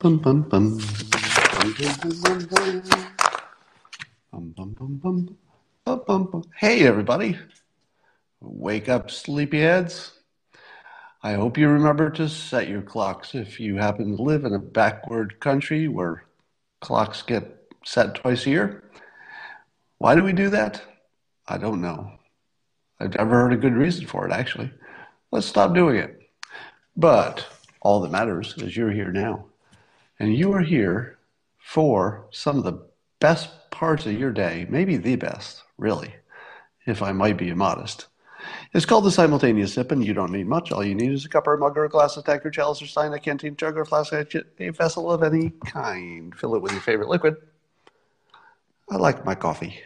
[0.00, 0.78] Bum, bum, bum.
[6.54, 7.36] Hey, everybody.
[8.38, 10.12] Wake up, sleepyheads.
[11.24, 14.60] I hope you remember to set your clocks if you happen to live in a
[14.60, 16.22] backward country where
[16.80, 18.84] clocks get set twice a year.
[19.98, 20.80] Why do we do that?
[21.48, 22.12] I don't know.
[23.00, 24.70] I've never heard a good reason for it, actually.
[25.32, 26.20] Let's stop doing it.
[26.96, 27.44] But
[27.80, 29.46] all that matters is you're here now.
[30.18, 31.18] And you are here
[31.58, 32.80] for some of the
[33.20, 36.14] best parts of your day, maybe the best, really,
[36.86, 38.06] if I might be modest.
[38.72, 40.72] It's called the simultaneous sip, and you don't need much.
[40.72, 42.50] All you need is a cup or a mug or a glass, a tank or
[42.50, 46.34] chalice or stein, a canteen jug or flask, a vessel of any kind.
[46.34, 47.36] Fill it with your favorite liquid.
[48.90, 49.80] I like my coffee.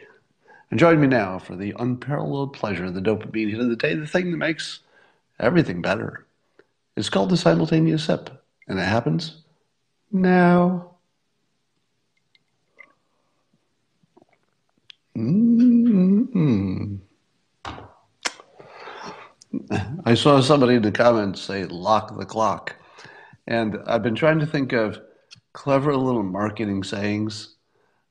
[0.71, 3.95] And join me now for the unparalleled pleasure of the dopamine hit of the day,
[3.95, 4.79] the thing that makes
[5.39, 6.25] everything better.
[6.95, 8.29] It's called the simultaneous sip,
[8.67, 9.42] and it happens
[10.13, 10.91] now.
[15.17, 16.95] Mm-hmm.
[20.05, 22.75] I saw somebody in the comments say lock the clock.
[23.45, 24.99] And I've been trying to think of
[25.51, 27.55] clever little marketing sayings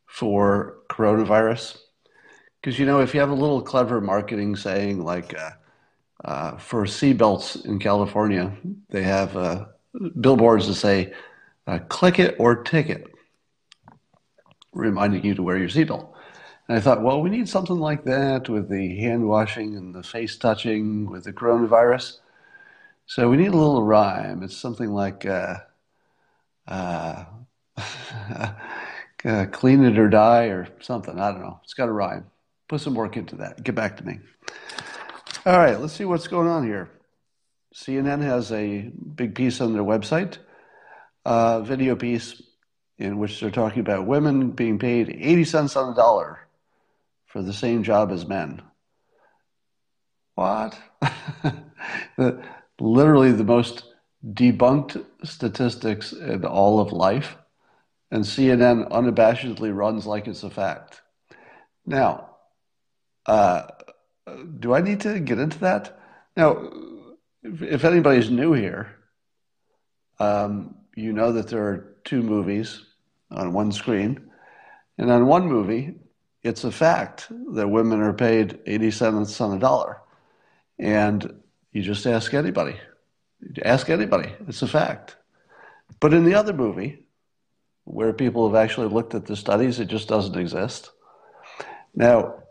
[0.06, 1.78] for coronavirus.
[2.60, 5.50] Because, you know, if you have a little clever marketing saying like uh,
[6.24, 8.52] uh, for seatbelts in California,
[8.90, 9.64] they have uh,
[10.20, 11.12] billboards that say,
[11.66, 13.06] uh, click it or ticket,
[14.72, 16.12] reminding you to wear your seatbelt.
[16.68, 20.02] And I thought, well, we need something like that with the hand washing and the
[20.02, 22.18] face touching with the coronavirus.
[23.06, 24.42] So we need a little rhyme.
[24.42, 25.56] It's something like uh,
[26.66, 27.24] uh,
[29.24, 31.18] uh, clean it or die or something.
[31.18, 31.60] I don't know.
[31.64, 32.26] It's got a rhyme.
[32.68, 33.62] Put some work into that.
[33.62, 34.20] Get back to me.
[35.44, 36.88] All right, let's see what's going on here.
[37.74, 40.38] CNN has a big piece on their website,
[41.24, 42.42] a video piece
[42.98, 46.40] in which they're talking about women being paid 80 cents on the dollar
[47.26, 48.62] for the same job as men.
[50.34, 50.78] What?
[52.80, 53.84] literally the most
[54.24, 57.36] debunked statistics in all of life,
[58.10, 61.00] and CNN unabashedly runs like it's a fact.
[61.86, 62.36] Now,
[63.26, 63.62] uh,
[64.58, 65.98] do I need to get into that?
[66.36, 66.70] Now,
[67.42, 68.90] if, if anybody's new here,
[70.18, 72.84] um, you know that there are two movies
[73.30, 74.30] on one screen.
[74.98, 75.94] And on one movie,
[76.42, 80.00] it's a fact that women are paid 80 cents on a dollar.
[80.78, 81.42] And
[81.72, 82.76] you just ask anybody.
[83.64, 84.32] Ask anybody.
[84.48, 85.16] It's a fact.
[86.00, 87.06] But in the other movie,
[87.84, 90.90] where people have actually looked at the studies, it just doesn't exist.
[91.94, 92.42] Now,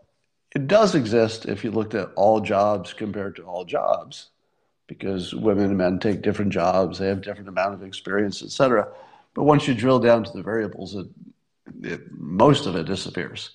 [0.54, 4.28] it does exist if you looked at all jobs compared to all jobs,
[4.98, 8.86] because women and men take different jobs, they have different amount of experience, etc.
[9.34, 11.06] But once you drill down to the variables, it,
[11.82, 13.50] it, most of it disappears.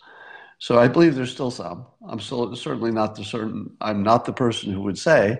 [0.58, 1.86] So I believe there's still some.
[2.08, 3.72] I'm still certainly not the certain.
[3.80, 5.40] I'm not the person who would say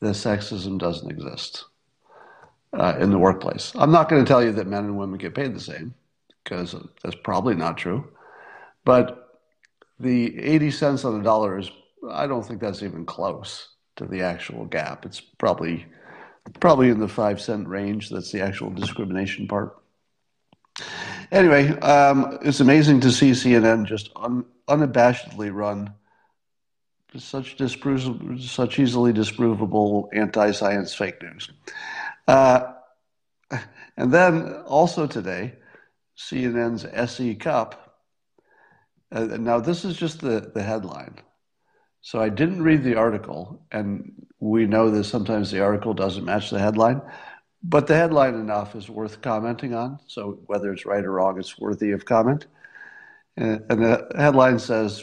[0.00, 1.64] that sexism doesn't exist
[2.74, 3.72] uh, in the workplace.
[3.76, 5.94] I'm not going to tell you that men and women get paid the same
[6.42, 8.12] because that's probably not true.
[8.84, 9.40] But
[9.98, 11.70] the 80 cents on the dollar is.
[12.10, 15.06] I don't think that's even close to the actual gap.
[15.06, 15.86] It's probably
[16.60, 18.10] probably in the five cent range.
[18.10, 19.76] That's the actual discrimination part.
[21.30, 25.94] Anyway, um, it's amazing to see CNN just un, unabashedly run
[27.16, 31.50] such disprov- such easily disprovable anti-science fake news.
[32.26, 32.72] Uh,
[33.96, 35.54] and then also today,
[36.18, 37.98] CNN's SE Cupp.
[39.12, 41.16] Uh, now this is just the, the headline.
[42.04, 46.50] So I didn't read the article, and we know that sometimes the article doesn't match
[46.50, 47.00] the headline.
[47.62, 49.98] But the headline enough is worth commenting on.
[50.06, 52.46] So whether it's right or wrong, it's worthy of comment.
[53.40, 55.02] Uh, and, the headline says,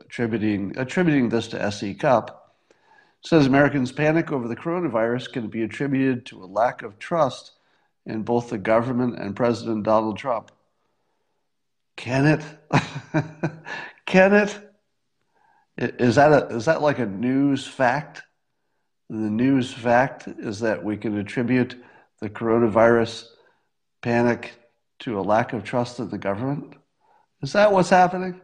[0.00, 2.56] attributing attributing this to SE Cupp,
[3.20, 7.52] says Americans' panic over the coronavirus can be attributed to a lack of trust
[8.06, 10.50] in both the government and President Donald Trump.
[11.96, 12.42] Can it?
[14.06, 14.71] can it?
[15.78, 18.22] Is that a, is that like a news fact?
[19.08, 21.82] The news fact is that we can attribute
[22.20, 23.26] the coronavirus
[24.02, 24.52] panic
[25.00, 26.74] to a lack of trust in the government.
[27.42, 28.40] Is that what's happening?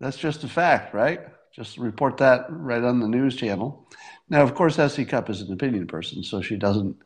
[0.00, 1.20] That's just a fact, right?
[1.54, 3.88] Just report that right on the news channel.
[4.28, 6.96] Now, of course, SE Cupp is an opinion person, so she doesn't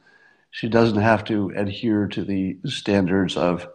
[0.51, 3.69] she doesn't have to adhere to the standards of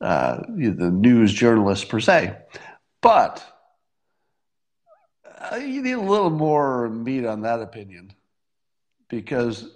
[0.00, 2.36] uh, the news journalists per se.
[3.02, 3.44] But
[5.36, 8.12] uh, you need a little more meat on that opinion
[9.08, 9.68] because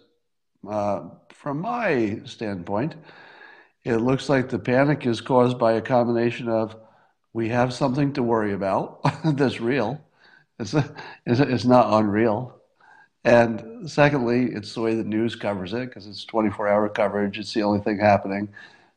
[0.69, 2.97] uh, from my standpoint,
[3.85, 6.77] It looks like the panic is caused by a combination of
[7.33, 10.01] we have something to worry about that's real.
[10.59, 10.75] It's,
[11.27, 12.61] it's not unreal.
[13.25, 17.39] And secondly, it's the way the news covers it because it's 24 hour coverage.
[17.39, 18.49] It's the only thing happening.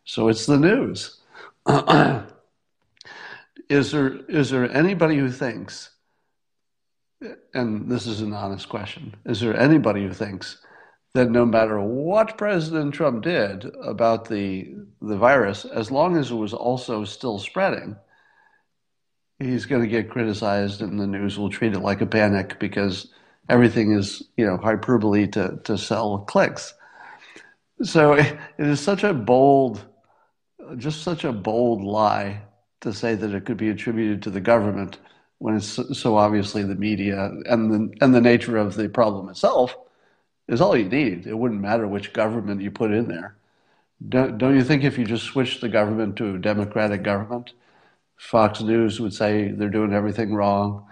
[0.05, 1.19] So it's the news.
[3.69, 5.91] is there is there anybody who thinks
[7.53, 9.15] and this is an honest question.
[9.25, 10.57] Is there anybody who thinks
[11.13, 16.35] that no matter what president trump did about the the virus as long as it
[16.35, 17.95] was also still spreading
[19.39, 23.07] he's going to get criticized and the news will treat it like a panic because
[23.49, 26.73] everything is you know hyperbole to to sell clicks.
[27.81, 29.83] So it is such a bold
[30.77, 32.41] just such a bold lie
[32.81, 34.97] to say that it could be attributed to the government
[35.43, 39.75] when it's so obviously the media and the, and the nature of the problem itself
[40.47, 41.27] is all you need.
[41.27, 43.35] It wouldn't matter which government you put in there.
[44.07, 47.51] Don't, don't you think if you just switched the government to a democratic government,
[48.15, 50.87] Fox News would say they're doing everything wrong,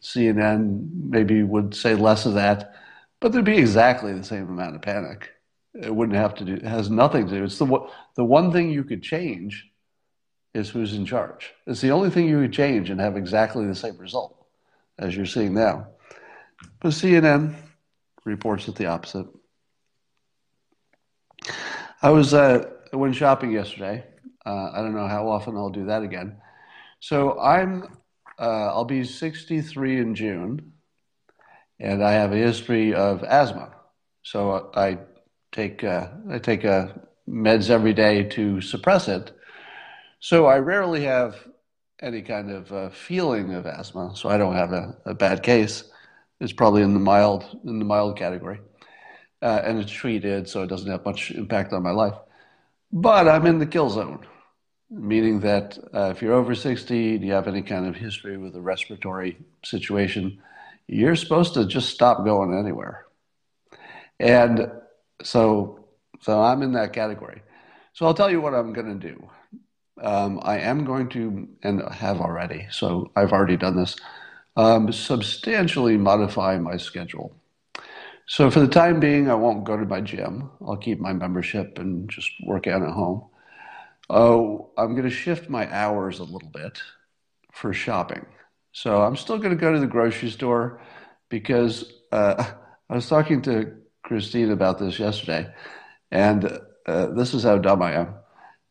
[0.00, 2.76] CNN maybe would say less of that,
[3.18, 5.32] but there'd be exactly the same amount of panic.
[5.74, 6.54] It wouldn't have to do.
[6.54, 7.42] It has nothing to do.
[7.42, 9.68] It's the the one thing you could change
[10.56, 11.52] is who's in charge.
[11.66, 14.44] It's the only thing you could change and have exactly the same result
[14.98, 15.88] as you're seeing now.
[16.80, 17.54] But CNN
[18.24, 19.26] reports it the opposite.
[22.02, 24.04] I was uh, I went shopping yesterday.
[24.44, 26.40] Uh, I don't know how often I'll do that again.
[27.00, 27.84] So I'm
[28.38, 30.72] uh, I'll be 63 in June,
[31.78, 33.72] and I have a history of asthma.
[34.22, 34.98] So I
[35.52, 36.88] take uh, I take uh,
[37.28, 39.35] meds every day to suppress it
[40.20, 41.36] so I rarely have
[42.00, 45.84] any kind of uh, feeling of asthma, so I don't have a, a, bad case.
[46.40, 48.60] It's probably in the mild in the mild category,
[49.42, 52.16] uh, and it's treated, so it doesn't have much impact on my life.
[52.92, 54.26] But I'm in the kill zone,
[54.90, 58.54] meaning that uh, if you're over 60 and you have any kind of history with
[58.56, 60.38] a respiratory situation,
[60.86, 63.06] you're supposed to just stop going anywhere.
[64.20, 64.70] And
[65.22, 65.88] so,
[66.20, 67.42] so I'm in that category.
[67.92, 69.28] So I'll tell you what I'm going to do
[70.02, 73.96] um, I am going to, and have already, so I've already done this,
[74.56, 77.36] um, substantially modify my schedule.
[78.26, 80.50] So for the time being, I won't go to my gym.
[80.66, 83.28] I'll keep my membership and just work out at home.
[84.10, 86.80] Oh, I'm going to shift my hours a little bit
[87.52, 88.26] for shopping.
[88.72, 90.80] So I'm still going to go to the grocery store
[91.28, 92.44] because uh,
[92.90, 93.72] I was talking to
[94.02, 95.48] Christine about this yesterday,
[96.10, 98.14] and uh, this is how dumb I am.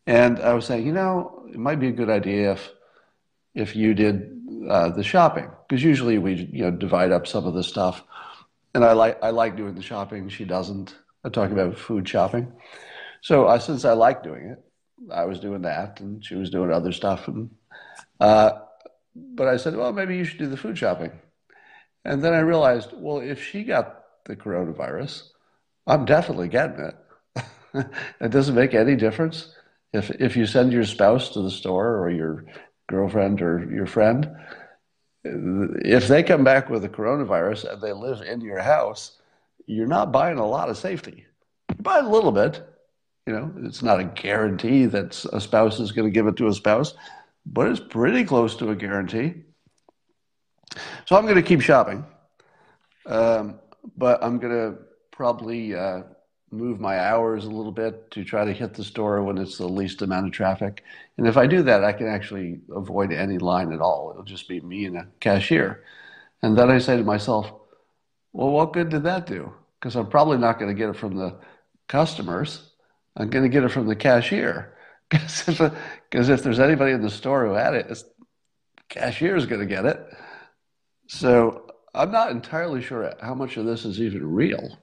[0.07, 2.71] And I was saying, you know, it might be a good idea if
[3.55, 4.31] if you did
[4.69, 8.03] uh, the shopping because usually we you know divide up some of the stuff,
[8.73, 10.29] and I like I like doing the shopping.
[10.29, 10.95] She doesn't.
[11.23, 12.51] I'm talking about food shopping.
[13.21, 14.63] So I, since I like doing it,
[15.11, 17.27] I was doing that, and she was doing other stuff.
[17.27, 17.49] And
[18.19, 18.51] uh,
[19.15, 21.11] but I said, well, maybe you should do the food shopping.
[22.03, 25.29] And then I realized, well, if she got the coronavirus,
[25.87, 26.95] I'm definitely getting it.
[28.21, 29.55] it doesn't make any difference
[29.95, 32.45] if if you send your spouse to the store or your
[32.87, 34.29] girlfriend or your friend,
[35.23, 39.17] if they come back with the coronavirus and they live in your house,
[39.65, 41.25] you're not buying a lot of safety.
[41.69, 42.63] You buy a little bit.
[43.25, 46.47] You know, it's not a guarantee that a spouse is going to give it to
[46.47, 46.93] a spouse,
[47.45, 49.33] but it's pretty close to a guarantee.
[51.05, 52.05] So I'm going to keep shopping,
[53.07, 53.59] um,
[53.97, 54.77] but I'm going to
[55.11, 56.03] probably uh,
[56.55, 59.67] move my hours a little bit to try to hit the store when it's the
[59.67, 60.83] least amount of traffic.
[61.17, 64.11] And if I do that, I can actually avoid any line at all.
[64.11, 65.83] It'll just be me and a cashier.
[66.41, 67.51] And then I say to myself,
[68.33, 69.53] well, what good did that do?
[69.79, 71.37] Because I'm probably not going to get it from the
[71.87, 72.71] customers.
[73.15, 74.71] I'm going to get it from the cashier.
[75.07, 78.03] Because if, if there's anybody in the store who had it, the
[78.89, 79.99] cashier is going to get it.
[81.07, 84.79] So I'm not entirely sure how much of this is even real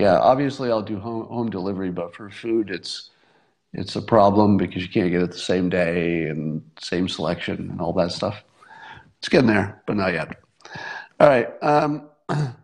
[0.00, 3.10] yeah, obviously I'll do home, home delivery, but for food, it's
[3.72, 7.80] it's a problem because you can't get it the same day and same selection and
[7.80, 8.42] all that stuff.
[9.18, 10.40] It's getting there, but not yet.
[11.20, 11.48] All right.
[11.62, 12.08] Um,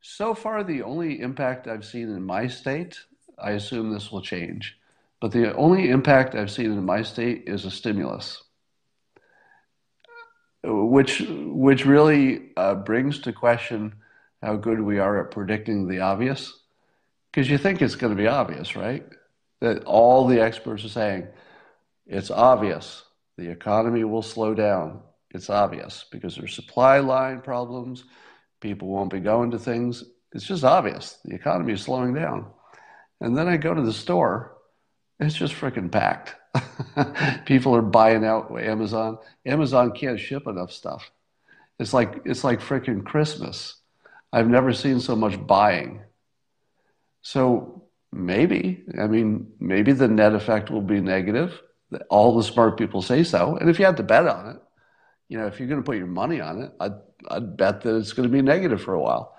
[0.00, 2.98] so far, the only impact I've seen in my state,
[3.36, 4.78] I assume this will change,
[5.20, 8.42] but the only impact I've seen in my state is a stimulus,
[10.62, 13.96] which which really uh, brings to question
[14.40, 16.62] how good we are at predicting the obvious
[17.36, 19.04] because you think it's going to be obvious, right?
[19.60, 21.28] That all the experts are saying
[22.06, 23.04] it's obvious
[23.36, 25.02] the economy will slow down.
[25.32, 28.04] It's obvious because there's supply line problems.
[28.62, 30.02] People won't be going to things.
[30.32, 31.18] It's just obvious.
[31.26, 32.46] The economy is slowing down.
[33.20, 34.56] And then I go to the store
[35.20, 36.36] It's just freaking packed.
[37.46, 39.18] People are buying out Amazon.
[39.44, 41.10] Amazon can't ship enough stuff.
[41.78, 43.76] It's like it's like freaking Christmas.
[44.32, 46.00] I've never seen so much buying.
[47.26, 51.60] So maybe, I mean, maybe the net effect will be negative.
[52.08, 53.56] All the smart people say so.
[53.56, 54.62] And if you had to bet on it,
[55.28, 56.92] you know, if you're going to put your money on it, I'd,
[57.28, 59.34] I'd bet that it's going to be negative for a while.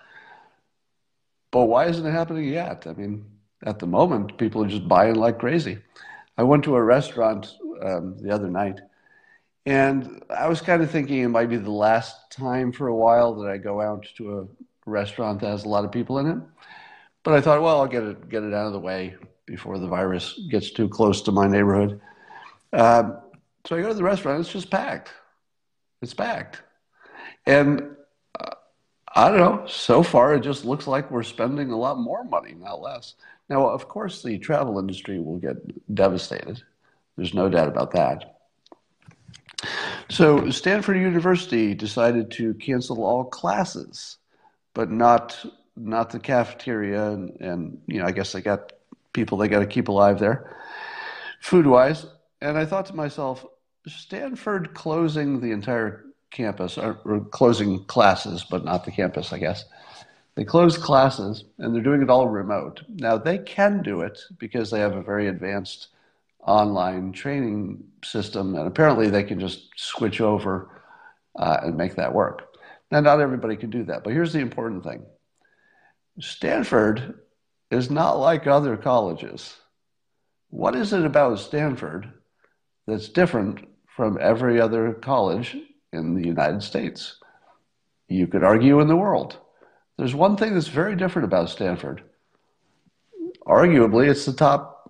[1.49, 2.85] But why isn't it happening yet?
[2.87, 3.23] I mean,
[3.63, 5.77] at the moment, people are just buying like crazy.
[6.37, 8.81] I went to a restaurant um, the other night,
[9.65, 13.33] and I was kind of thinking it might be the last time for a while
[13.35, 14.47] that I go out to a
[14.85, 16.39] restaurant that has a lot of people in it.
[17.27, 19.87] But I thought, well, I'll get it get it out of the way before the
[19.87, 21.99] virus gets too close to my neighborhood.
[22.71, 23.17] Um,
[23.65, 24.39] so I go to the restaurant.
[24.39, 25.09] It's just packed.
[26.01, 26.61] It's packed,
[27.45, 27.97] and
[28.39, 28.51] uh,
[29.13, 29.67] I don't know.
[29.67, 33.15] So far, it just looks like we're spending a lot more money, not less.
[33.49, 35.57] Now, of course, the travel industry will get
[35.93, 36.63] devastated.
[37.17, 38.37] There's no doubt about that.
[40.07, 44.17] So, Stanford University decided to cancel all classes,
[44.73, 45.43] but not
[45.77, 48.73] not the cafeteria, and, and you know, I guess they got
[49.13, 50.55] people they got to keep alive there,
[51.39, 52.05] food wise.
[52.41, 53.45] And I thought to myself,
[53.87, 59.65] Stanford closing the entire campus, or, or closing classes, but not the campus, I guess
[60.37, 62.83] they closed classes and they're doing it all remote.
[62.87, 65.87] Now, they can do it because they have a very advanced
[66.45, 70.69] online training system, and apparently they can just switch over
[71.35, 72.55] uh, and make that work.
[72.91, 75.03] Now, not everybody can do that, but here's the important thing
[76.19, 77.19] Stanford
[77.69, 79.55] is not like other colleges.
[80.49, 82.11] What is it about Stanford
[82.87, 85.55] that's different from every other college
[85.91, 87.17] in the United States?
[88.07, 89.37] You could argue in the world.
[89.97, 92.03] There's one thing that's very different about Stanford.
[93.45, 94.89] Arguably, it's the top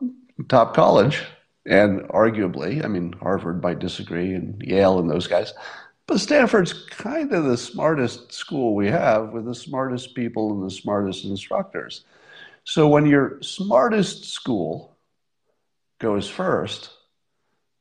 [0.50, 1.24] top college,
[1.66, 5.54] and arguably, I mean, Harvard might disagree, and Yale and those guys,
[6.08, 10.74] but Stanford's kind of the smartest school we have, with the smartest people and the
[10.74, 12.06] smartest instructors.
[12.64, 14.98] So when your smartest school
[16.00, 16.92] goes first,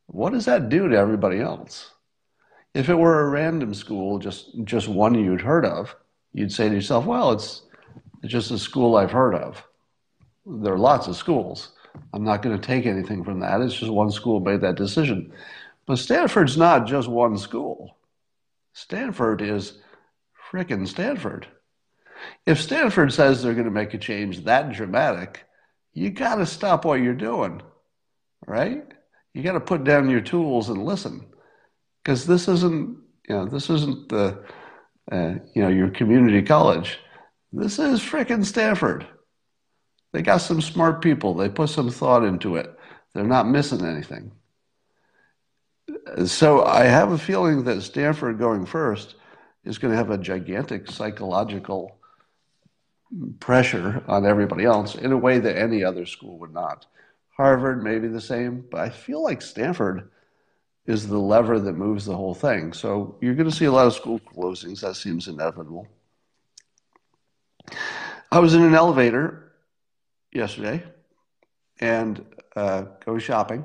[0.06, 1.92] what does that do to everybody else?
[2.74, 5.96] If it were a random school, just just one you'd heard of,
[6.32, 7.62] you'd say to yourself, well, it's,
[8.22, 9.64] it's just a school I've heard of.
[10.44, 11.72] There are lots of schools.
[12.12, 13.60] I'm not going to take anything from that.
[13.60, 15.32] It's just one school made that decision.
[15.86, 17.96] But Stanford's not just one school.
[18.76, 19.78] Stanford is
[20.50, 21.46] frickin' Stanford.
[22.44, 25.44] If Stanford says they're going to make a change that dramatic,
[25.94, 27.62] you got to stop what you're doing,
[28.46, 28.84] right?
[29.32, 31.24] You got to put down your tools and listen,
[32.04, 34.44] because this isn't, you know, this isn't the
[35.10, 36.98] uh, you know, your community college.
[37.52, 39.06] This is frickin' Stanford.
[40.12, 41.32] They got some smart people.
[41.32, 42.76] They put some thought into it.
[43.14, 44.32] They're not missing anything.
[46.26, 49.14] So I have a feeling that Stanford going first
[49.64, 51.98] is going to have a gigantic psychological
[53.40, 56.86] pressure on everybody else in a way that any other school would not.
[57.36, 60.10] Harvard may be the same, but I feel like Stanford
[60.86, 62.72] is the lever that moves the whole thing.
[62.72, 64.80] So you're going to see a lot of school closings.
[64.80, 65.86] That seems inevitable.
[68.30, 69.52] I was in an elevator
[70.32, 70.82] yesterday
[71.80, 72.24] and
[72.54, 73.64] uh, going shopping,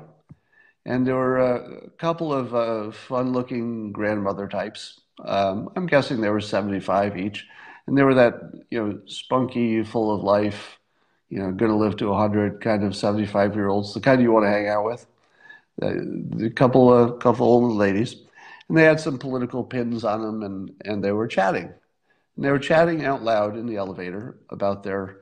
[0.84, 5.00] and there were a couple of uh, fun-looking grandmother types.
[5.24, 7.46] Um, I'm guessing they were 75 each,
[7.86, 8.34] and they were that
[8.70, 10.78] you know spunky, full of life,
[11.28, 14.32] you know, going to live to 100 kind of 75 year olds, the kind you
[14.32, 15.06] want to hang out with.
[15.80, 18.16] A couple of couple old ladies,
[18.68, 22.50] and they had some political pins on them, and and they were chatting, and they
[22.50, 25.21] were chatting out loud in the elevator about their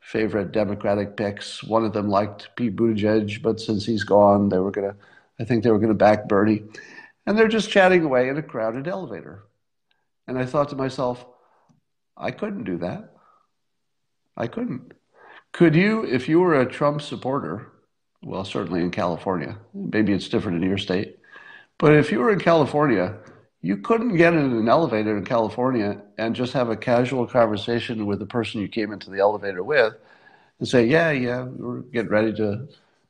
[0.00, 1.62] favorite Democratic picks.
[1.62, 4.96] One of them liked Pete Buttigieg, but since he's gone, they were gonna,
[5.38, 6.64] I think they were gonna back Bernie,
[7.26, 9.44] and they're just chatting away in a crowded elevator,
[10.26, 11.24] and I thought to myself,
[12.16, 13.14] I couldn't do that.
[14.36, 14.92] I couldn't.
[15.52, 17.72] Could you, if you were a Trump supporter?
[18.22, 19.58] well, certainly in California.
[19.74, 21.18] Maybe it's different in your state.
[21.78, 23.16] But if you were in California,
[23.62, 28.18] you couldn't get in an elevator in California and just have a casual conversation with
[28.18, 29.94] the person you came into the elevator with
[30.58, 32.68] and say, yeah, yeah, we're getting ready to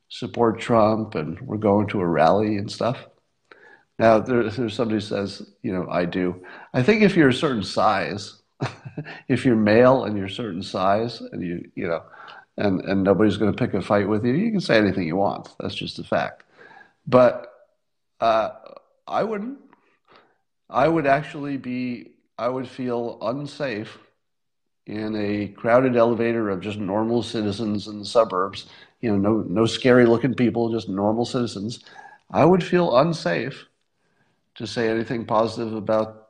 [0.08, 3.06] support Trump and we're going to a rally and stuff.
[3.98, 6.42] Now, there, there's somebody who says, you know, I do.
[6.72, 8.40] I think if you're a certain size,
[9.28, 12.02] if you're male and you're a certain size and you, you know,
[12.56, 14.32] and, and nobody's going to pick a fight with you.
[14.32, 15.48] You can say anything you want.
[15.60, 16.44] That's just a fact.
[17.06, 17.52] But
[18.20, 18.50] uh,
[19.06, 19.58] I wouldn't.
[20.70, 23.98] I would actually be, I would feel unsafe
[24.86, 28.66] in a crowded elevator of just normal citizens in the suburbs
[29.00, 31.80] you know, no, no scary looking people, just normal citizens,
[32.30, 33.66] I would feel unsafe
[34.56, 36.28] to say anything positive about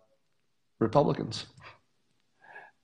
[0.78, 1.46] Republicans.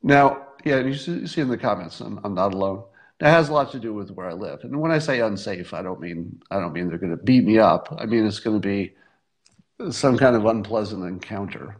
[0.03, 2.85] Now, yeah, you see in the comments, I'm, I'm not alone.
[3.21, 4.65] That has a lot to do with where I live.
[4.65, 7.45] And when I say unsafe, I don't mean I don't mean they're going to beat
[7.45, 7.97] me up.
[7.99, 8.95] I mean it's going to be
[9.90, 11.76] some kind of unpleasant encounter.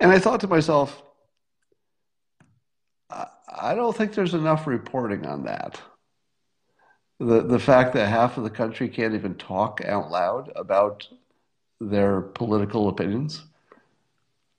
[0.00, 1.02] And I thought to myself,
[3.10, 5.80] I don't think there's enough reporting on that.
[7.18, 11.08] The the fact that half of the country can't even talk out loud about
[11.80, 13.42] their political opinions.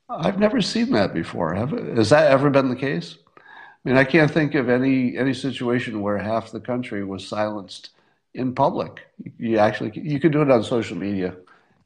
[0.09, 1.53] I've never seen that before.
[1.53, 3.17] Have, has that ever been the case?
[3.37, 7.91] I mean, I can't think of any any situation where half the country was silenced
[8.33, 9.05] in public.
[9.37, 11.35] You actually you could do it on social media,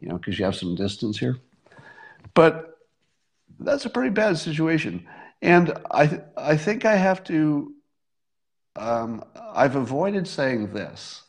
[0.02, 1.38] you know, because you have some distance here.
[2.34, 2.78] But
[3.60, 5.08] that's a pretty bad situation,
[5.42, 7.74] and I I think I have to.
[8.76, 11.24] Um, I've avoided saying this,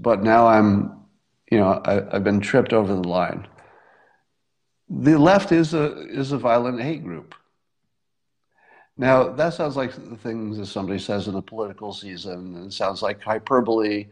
[0.00, 1.00] but now I'm,
[1.50, 3.48] you know, I, I've been tripped over the line.
[4.88, 7.34] The left is a is a violent hate group.
[8.98, 12.56] Now, that sounds like the things that somebody says in a political season.
[12.56, 14.06] and It sounds like hyperbole,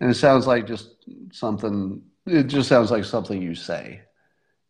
[0.00, 0.94] and it sounds like just
[1.32, 4.02] something, it just sounds like something you say.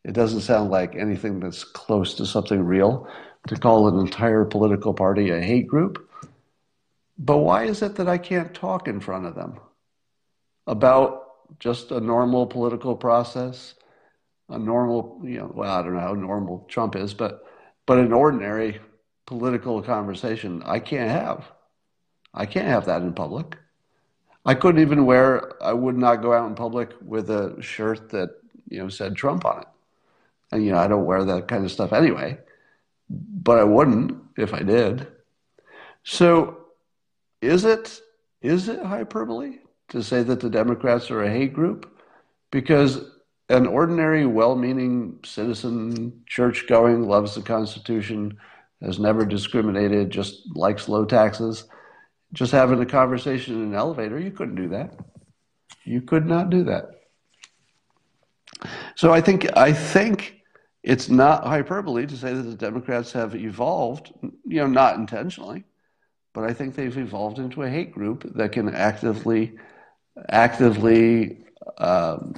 [0.04, 3.08] It doesn't sound like anything that's close to something real
[3.48, 6.08] to call an entire political party a hate group.
[7.18, 9.60] But why is it that I can't talk in front of them
[10.66, 13.74] about just a normal political process,
[14.48, 17.44] a normal, you know, well, I don't know how normal Trump is, but
[17.86, 18.80] but an ordinary
[19.26, 21.50] political conversation I can't have.
[22.34, 23.56] I can't have that in public.
[24.44, 28.30] I couldn't even wear, I would not go out in public with a shirt that,
[28.68, 29.68] you know, said Trump on it.
[30.50, 32.38] And, you know, I don't wear that kind of stuff anyway,
[33.08, 35.06] but I wouldn't if I did.
[36.04, 36.66] So
[37.40, 38.00] is it,
[38.40, 39.58] is it hyperbole
[39.90, 41.98] to say that the Democrats are a hate group?
[42.50, 43.04] Because
[43.48, 48.36] an ordinary, well meaning citizen, church going, loves the Constitution,
[48.82, 51.64] has never discriminated, just likes low taxes,
[52.32, 54.98] just having a conversation in an elevator, you couldn't do that.
[55.84, 56.86] You could not do that.
[58.94, 60.42] So I think I think
[60.82, 65.64] it's not hyperbole to say that the Democrats have evolved, you know, not intentionally,
[66.32, 69.58] but I think they've evolved into a hate group that can actively,
[70.28, 71.44] actively,
[71.78, 72.34] um,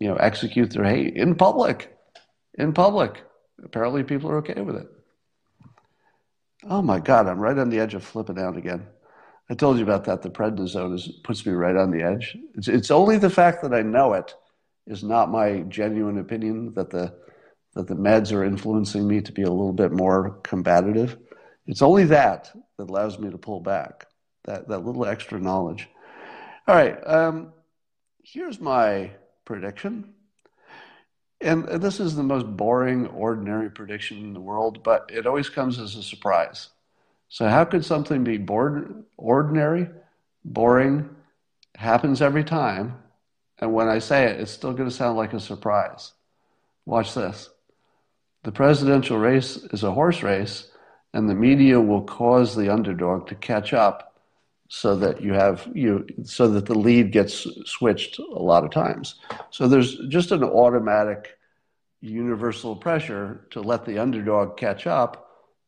[0.00, 1.96] you know, execute their hate in public.
[2.54, 3.22] In public,
[3.62, 4.88] apparently people are okay with it.
[6.68, 8.86] Oh my God, I'm right on the edge of flipping out again.
[9.50, 10.22] I told you about that.
[10.22, 12.36] The prednisone is, puts me right on the edge.
[12.54, 14.34] It's, it's only the fact that I know it
[14.86, 17.14] is not my genuine opinion that the
[17.74, 21.18] that the meds are influencing me to be a little bit more combative.
[21.66, 24.06] It's only that that allows me to pull back.
[24.44, 25.88] That that little extra knowledge.
[26.66, 26.96] All right.
[27.06, 27.52] Um,
[28.22, 29.10] here's my
[29.44, 30.14] prediction.
[31.40, 35.78] And this is the most boring, ordinary prediction in the world, but it always comes
[35.78, 36.70] as a surprise.
[37.28, 39.88] So, how could something be bored, ordinary,
[40.44, 41.08] boring,
[41.74, 42.96] happens every time,
[43.58, 46.12] and when I say it, it's still going to sound like a surprise?
[46.86, 47.50] Watch this.
[48.44, 50.70] The presidential race is a horse race,
[51.12, 54.14] and the media will cause the underdog to catch up
[54.68, 59.16] so that you have you so that the lead gets switched a lot of times.
[59.50, 61.38] So there's just an automatic
[62.00, 65.23] universal pressure to let the underdog catch up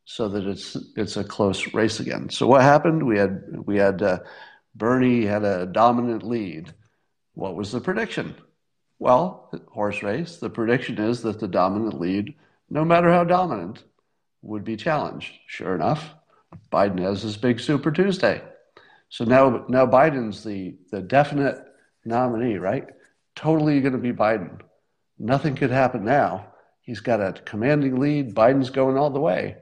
[0.07, 2.31] so that it's it's a close race again.
[2.31, 3.07] So what happened?
[3.07, 4.21] We had we had uh,
[4.75, 6.73] Bernie had a dominant lead.
[7.35, 8.35] What was the prediction?
[8.99, 10.39] Well, horse race.
[10.39, 12.35] The prediction is that the dominant lead,
[12.71, 13.83] no matter how dominant,
[14.41, 15.35] would be challenged.
[15.47, 16.15] Sure enough,
[16.73, 18.43] Biden has his big Super Tuesday.
[19.09, 21.63] So now, now Biden's the, the definite
[22.05, 22.87] nominee, right?
[23.35, 24.61] Totally going to be Biden.
[25.19, 26.53] Nothing could happen now.
[26.81, 28.35] He's got a commanding lead.
[28.35, 29.57] Biden's going all the way,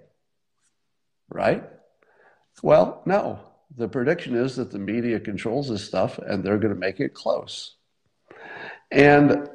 [1.29, 1.65] right?
[2.63, 3.41] Well, no.
[3.77, 7.15] The prediction is that the media controls this stuff and they're going to make it
[7.15, 7.77] close.
[8.91, 9.49] And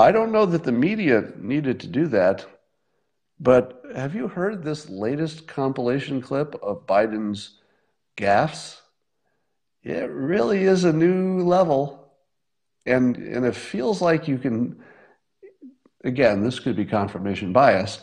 [0.00, 2.46] I don't know that the media needed to do that,
[3.38, 7.58] but have you heard this latest compilation clip of Biden's
[8.16, 8.78] gaffes?
[9.82, 12.12] it really is a new level.
[12.86, 14.82] And, and it feels like you can,
[16.04, 18.00] again, this could be confirmation bias,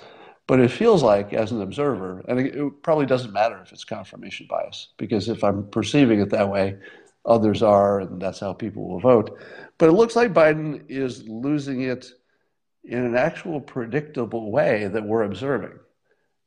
[0.48, 4.48] but it feels like, as an observer, and it probably doesn't matter if it's confirmation
[4.50, 6.78] bias, because if I'm perceiving it that way,
[7.26, 9.40] others are, and that's how people will vote.
[9.78, 12.12] But it looks like Biden is losing it
[12.84, 15.80] in an actual predictable way that we're observing.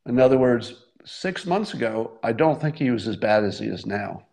[0.05, 3.67] In other words, six months ago, I don't think he was as bad as he
[3.67, 4.25] is now.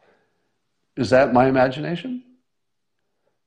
[0.96, 2.22] Is that my imagination?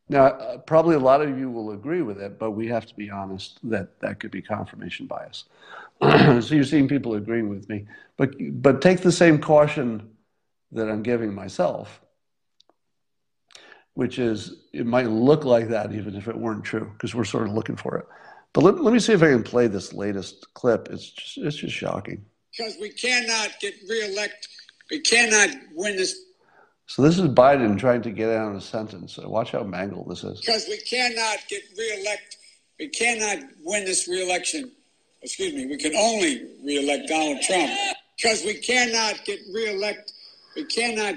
[0.10, 2.96] Now, uh, probably a lot of you will agree with it, but we have to
[2.96, 5.46] be honest that that could be confirmation bias.
[6.02, 7.86] so you're seeing people agreeing with me,
[8.18, 10.10] but but take the same caution
[10.72, 12.02] that I'm giving myself,
[13.96, 17.48] which is it might look like that even if it weren't true, because we're sort
[17.48, 18.06] of looking for it.
[18.54, 20.88] But let, let me see if I can play this latest clip.
[20.90, 22.26] It's just, it's just shocking.
[22.58, 24.50] Because we cannot get reelected.
[24.90, 26.20] We cannot win this.
[26.88, 29.18] So this is Biden trying to get out of a sentence.
[29.18, 30.40] Watch how mangled this is.
[30.40, 32.40] Because we cannot get reelected.
[32.80, 34.72] We cannot win this reelection.
[35.22, 35.66] Excuse me.
[35.66, 37.72] We can only reelect Donald Trump.
[38.18, 40.12] Because we cannot get reelected.
[40.56, 41.16] We cannot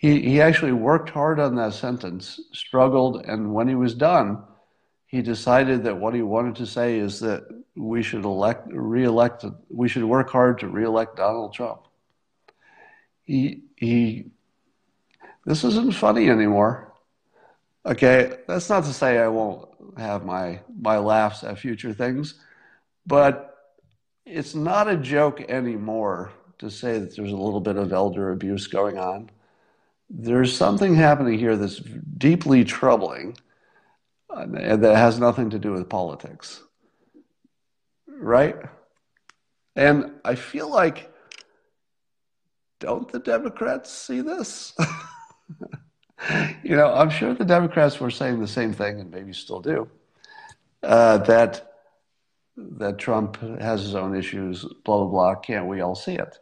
[0.00, 4.42] he, he actually worked hard on that sentence, struggled, and when he was done,
[5.04, 9.88] he decided that what he wanted to say is that we should elect, re-elect, we
[9.88, 11.82] should work hard to re-elect Donald Trump.
[13.24, 14.30] He, he,
[15.44, 16.94] this isn't funny anymore.
[17.84, 22.40] Okay, that's not to say I won't have my, my laughs at future things,
[23.06, 23.50] but
[24.26, 28.66] it's not a joke anymore to say that there's a little bit of elder abuse
[28.66, 29.30] going on.
[30.08, 31.80] There's something happening here that's
[32.18, 33.36] deeply troubling
[34.28, 36.62] and that has nothing to do with politics.
[38.06, 38.56] Right?
[39.74, 41.12] And I feel like,
[42.80, 44.74] don't the Democrats see this?
[46.62, 49.88] you know, I'm sure the Democrats were saying the same thing, and maybe still do,
[50.82, 51.69] uh, that
[52.56, 55.34] that Trump has his own issues, blah blah blah.
[55.36, 56.38] Can't we all see it?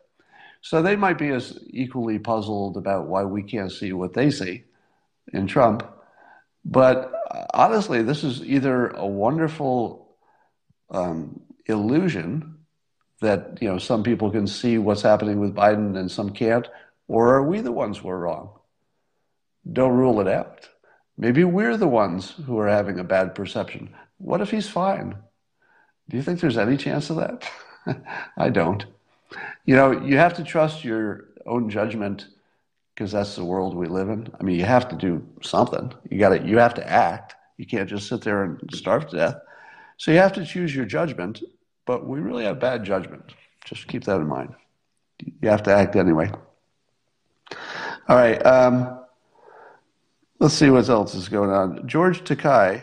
[0.60, 4.64] So they might be as equally puzzled about why we can't see what they see
[5.32, 5.86] in Trump
[6.70, 7.12] but
[7.54, 10.16] honestly, this is either a wonderful
[10.90, 12.58] um, illusion
[13.20, 16.68] that you know some people can see what's happening with Biden and some can't,
[17.06, 18.50] or are we the ones who are wrong?
[19.72, 20.68] Don't rule it out.
[21.16, 23.94] Maybe we're the ones who are having a bad perception.
[24.18, 25.16] What if he's fine?
[26.08, 27.50] Do you think there's any chance of that?
[28.36, 28.84] I don't.
[29.66, 32.28] You know, you have to trust your own judgment
[32.94, 34.28] because that's the world we live in.
[34.40, 35.92] I mean, you have to do something.
[36.10, 37.34] You got to you have to act.
[37.56, 39.36] You can't just sit there and starve to death.
[39.98, 41.42] So you have to choose your judgment.
[41.86, 43.32] But we really have bad judgment.
[43.64, 44.54] Just keep that in mind.
[45.40, 46.30] You have to act anyway.
[48.08, 48.44] All right.
[48.44, 49.00] Um,
[50.38, 51.86] let's see what else is going on.
[51.88, 52.82] George Takei.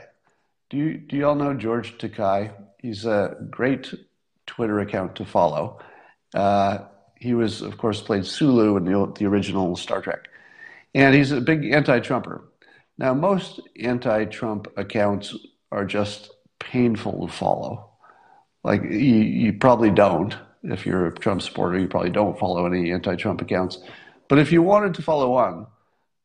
[0.70, 2.52] Do you do you all know George Takei?
[2.86, 3.92] He's a great
[4.46, 5.80] Twitter account to follow.
[6.36, 6.86] Uh,
[7.20, 10.28] he was, of course, played Sulu in the, the original Star Trek.
[10.94, 12.48] And he's a big anti Trumper.
[13.00, 15.36] Now, most anti Trump accounts
[15.72, 17.90] are just painful to follow.
[18.64, 20.36] Like, you, you probably don't.
[20.62, 23.80] If you're a Trump supporter, you probably don't follow any anti Trump accounts.
[24.28, 25.66] But if you wanted to follow one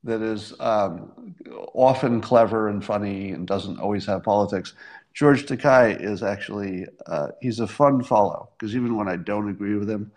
[0.05, 1.35] that is um,
[1.75, 4.75] often clever and funny and doesn't always have politics,
[5.15, 9.75] George Takei is actually, uh, he's a fun follow because even when I don't agree
[9.75, 10.13] with him,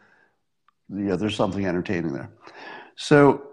[0.90, 2.30] yeah, there's something entertaining there.
[2.96, 3.48] So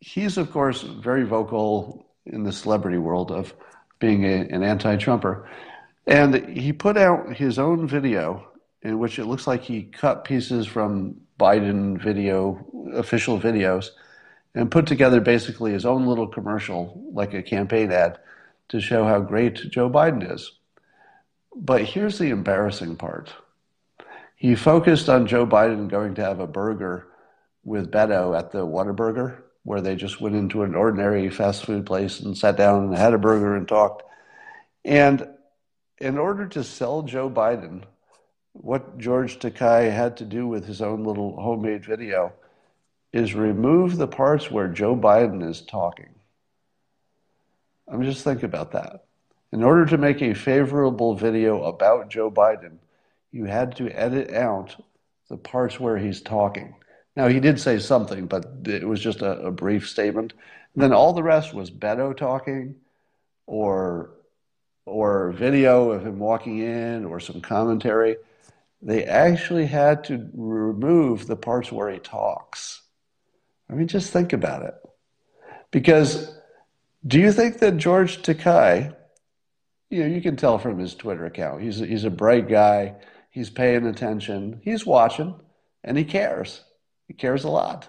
[0.00, 3.54] he's, of course, very vocal in the celebrity world of
[3.98, 5.48] being a, an anti Trumper.
[6.06, 8.48] And he put out his own video
[8.82, 13.90] in which it looks like he cut pieces from Biden video, official videos,
[14.54, 18.18] and put together basically his own little commercial, like a campaign ad,
[18.68, 20.52] to show how great Joe Biden is.
[21.54, 23.32] But here's the embarrassing part
[24.42, 27.06] he focused on Joe Biden going to have a burger
[27.62, 32.18] with Beto at the Whataburger, where they just went into an ordinary fast food place
[32.18, 34.02] and sat down and had a burger and talked.
[34.84, 35.28] And
[35.98, 37.84] in order to sell Joe Biden,
[38.52, 42.32] what George Takei had to do with his own little homemade video
[43.12, 46.08] is remove the parts where Joe Biden is talking.
[47.88, 49.04] I mean, just think about that.
[49.52, 52.78] In order to make a favorable video about Joe Biden,
[53.32, 54.76] you had to edit out
[55.28, 56.74] the parts where he's talking.
[57.16, 60.32] Now, he did say something, but it was just a, a brief statement.
[60.74, 62.76] And then all the rest was Beto talking
[63.46, 64.10] or,
[64.86, 68.16] or video of him walking in or some commentary.
[68.80, 72.80] They actually had to remove the parts where he talks.
[73.68, 74.74] I mean, just think about it.
[75.70, 76.34] Because
[77.06, 78.94] do you think that George Takei,
[79.92, 82.96] you know, you can tell from his Twitter account, he's, he's a bright guy
[83.32, 84.60] He's paying attention.
[84.62, 85.34] He's watching
[85.82, 86.62] and he cares.
[87.08, 87.88] He cares a lot.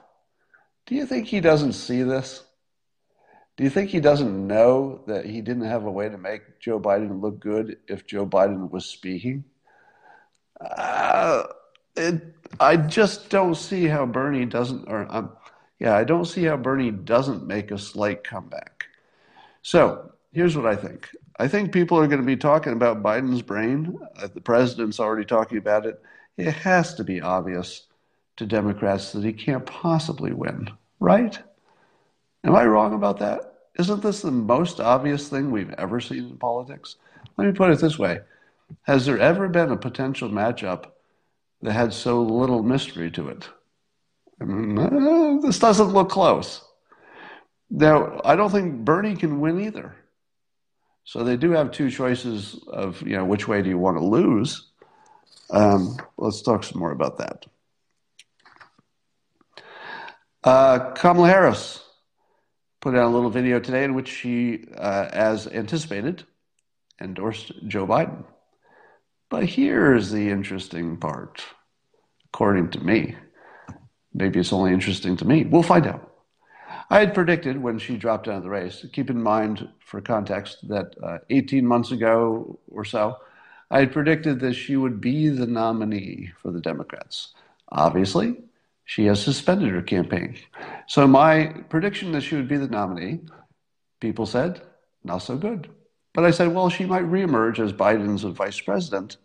[0.85, 2.43] Do you think he doesn't see this?
[3.57, 6.79] Do you think he doesn't know that he didn't have a way to make Joe
[6.79, 9.43] Biden look good if Joe Biden was speaking?
[10.61, 11.43] Uh,
[11.97, 12.23] it,
[12.57, 15.33] I just don't see how Bernie doesn't, or um,
[15.77, 18.85] yeah, I don't see how Bernie doesn't make a slight comeback.
[19.61, 21.09] So here's what I think.
[21.39, 23.97] I think people are going to be talking about Biden's brain.
[24.17, 26.01] Uh, the president's already talking about it.
[26.37, 27.87] It has to be obvious
[28.37, 30.69] to Democrats that he can't possibly win,
[30.99, 31.37] right?
[32.43, 33.53] Am I wrong about that?
[33.79, 36.97] Isn't this the most obvious thing we've ever seen in politics?
[37.37, 38.21] Let me put it this way
[38.83, 40.91] Has there ever been a potential matchup
[41.61, 43.49] that had so little mystery to it?
[44.39, 46.63] Mean, uh, this doesn't look close.
[47.69, 49.95] Now, I don't think Bernie can win either.
[51.05, 54.03] So they do have two choices of, you know, which way do you want to
[54.03, 54.69] lose?
[55.49, 57.45] Um, let's talk some more about that.
[60.43, 61.83] Uh, Kamala Harris
[62.81, 66.23] put out a little video today in which she, uh, as anticipated,
[66.99, 68.23] endorsed Joe Biden.
[69.29, 71.43] But here's the interesting part,
[72.25, 73.15] according to me.
[74.13, 75.43] Maybe it's only interesting to me.
[75.43, 76.12] We'll find out.
[76.89, 80.67] I had predicted when she dropped out of the race, keep in mind for context
[80.67, 83.17] that uh, 18 months ago or so,
[83.71, 87.33] I had predicted that she would be the nominee for the Democrats.
[87.69, 88.35] Obviously,
[88.85, 90.35] she has suspended her campaign.
[90.87, 93.21] So my prediction that she would be the nominee,
[93.99, 94.61] people said,
[95.03, 95.69] not so good.
[96.13, 99.17] But I said, well, she might reemerge as Biden's vice president,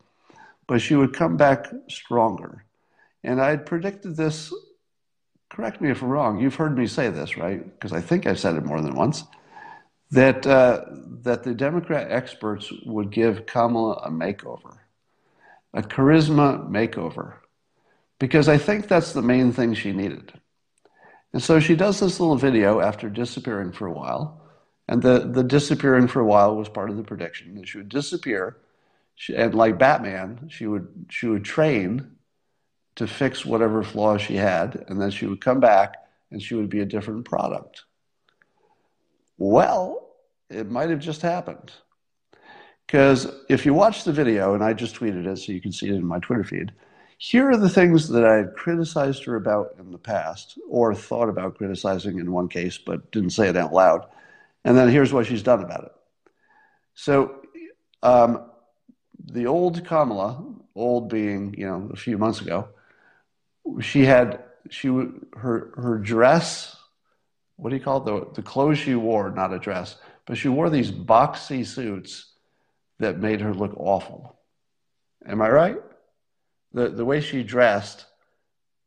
[0.66, 2.64] but she would come back stronger.
[3.24, 4.54] And I had predicted this
[5.48, 7.64] correct me if I'm wrong, you've heard me say this, right?
[7.64, 9.24] Because I think I've said it more than once,
[10.10, 10.84] that, uh,
[11.22, 14.78] that the Democrat experts would give Kamala a makeover,
[15.74, 17.34] a charisma makeover,
[18.18, 20.32] because I think that's the main thing she needed.
[21.32, 24.42] And so she does this little video after disappearing for a while.
[24.88, 27.90] And the, the disappearing for a while was part of the prediction that she would
[27.90, 28.56] disappear.
[29.14, 32.12] She, and like Batman, she would, she would train
[32.98, 35.94] to fix whatever flaws she had, and then she would come back
[36.32, 37.84] and she would be a different product.
[39.38, 40.10] Well,
[40.50, 41.70] it might have just happened.
[42.84, 45.88] Because if you watch the video, and I just tweeted it so you can see
[45.88, 46.72] it in my Twitter feed,
[47.18, 51.28] here are the things that I had criticized her about in the past, or thought
[51.28, 54.06] about criticizing in one case, but didn't say it out loud.
[54.64, 55.92] And then here's what she's done about it.
[56.94, 57.42] So,
[58.02, 58.50] um,
[59.24, 60.42] the old Kamala,
[60.74, 62.68] old being, you know, a few months ago,
[63.80, 66.76] she had she her her dress
[67.56, 68.04] what do you call it?
[68.04, 72.32] The the clothes she wore not a dress but she wore these boxy suits
[72.98, 74.36] that made her look awful.
[75.26, 75.76] Am i right?
[76.72, 78.06] The the way she dressed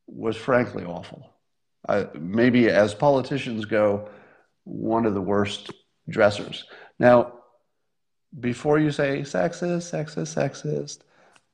[0.08, 1.30] was frankly awful.
[2.14, 4.10] Maybe as politicians go
[4.64, 5.72] one of the worst
[6.10, 6.66] dressers.
[7.00, 7.34] Now
[8.40, 11.00] before you say sexist sexist sexist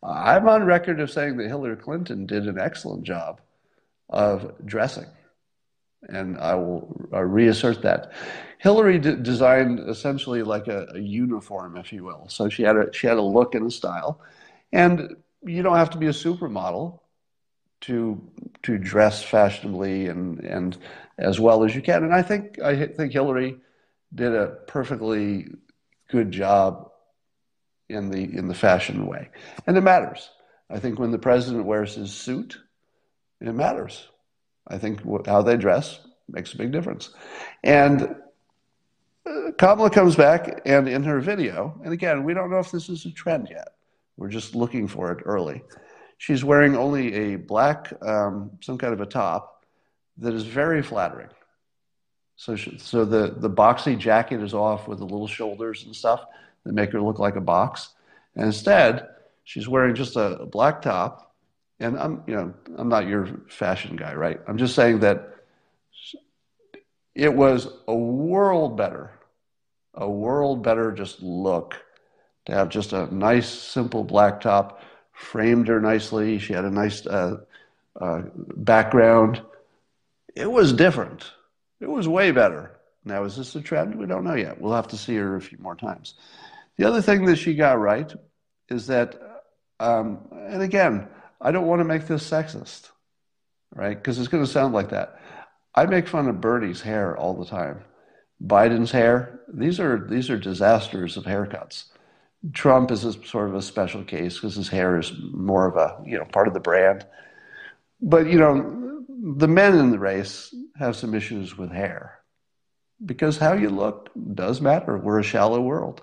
[0.04, 3.42] I'm on record of saying that Hillary Clinton did an excellent job
[4.10, 5.08] of dressing.
[6.10, 8.14] And I will uh, reassert that.
[8.60, 12.28] Hillary d- designed essentially like a, a, uniform, if you will.
[12.30, 14.22] So she had a she had a look and a style,
[14.72, 17.00] and you don't have to be a supermodel
[17.82, 18.22] to
[18.64, 20.78] to dress fashionably and and
[21.18, 22.04] as well as you can.
[22.04, 23.58] And I think I think Hillary
[24.14, 25.48] did a perfectly
[26.10, 26.92] good job
[27.90, 29.30] in the in the fashion way,
[29.66, 30.30] and it matters.
[30.70, 32.58] I think when the president wears his suit,
[33.40, 34.08] it matters.
[34.68, 37.12] I think how they dress makes a big difference.
[37.64, 38.16] And
[39.26, 42.90] uh, Kamala comes back, and in her video, and again, we don't know if this
[42.90, 43.70] is a trend yet.
[44.18, 45.64] We're just looking for it early.
[46.18, 49.66] She's wearing only a black, um, some kind of a top
[50.18, 51.30] that is very flattering.
[52.36, 56.26] So, she, so the, the boxy jacket is off with the little shoulders and stuff
[56.68, 57.90] that make her look like a box.
[58.36, 59.08] And instead,
[59.44, 61.34] she's wearing just a, black top.
[61.80, 64.40] And I'm, you know, I'm not your fashion guy, right?
[64.48, 65.36] I'm just saying that
[67.16, 69.12] it was a world better,
[69.94, 71.76] a world better just look
[72.46, 74.82] to have just a nice, simple black top,
[75.14, 76.40] framed her nicely.
[76.40, 77.38] She had a nice uh,
[78.00, 79.42] uh, background.
[80.36, 81.32] It was different.
[81.80, 82.78] It was way better.
[83.06, 83.96] Now, is this a trend?
[83.96, 84.60] We don't know yet.
[84.60, 86.16] We'll have to see her a few more times.
[86.78, 88.12] The other thing that she got right
[88.70, 89.20] is that,
[89.80, 91.08] um, and again,
[91.42, 92.90] I don't want to make this sexist,
[93.74, 93.98] right?
[93.98, 95.20] Because it's going to sound like that.
[95.76, 97.84] I make fun of Bernie's hair all the time.
[98.44, 101.86] Biden's hair, these are these are disasters of haircuts.
[102.54, 106.04] Trump is a, sort of a special case because his hair is more of a
[106.06, 107.06] you know part of the brand.
[108.00, 109.04] But you know,
[109.36, 112.20] the men in the race have some issues with hair
[113.04, 114.98] because how you look does matter.
[114.98, 116.02] We're a shallow world.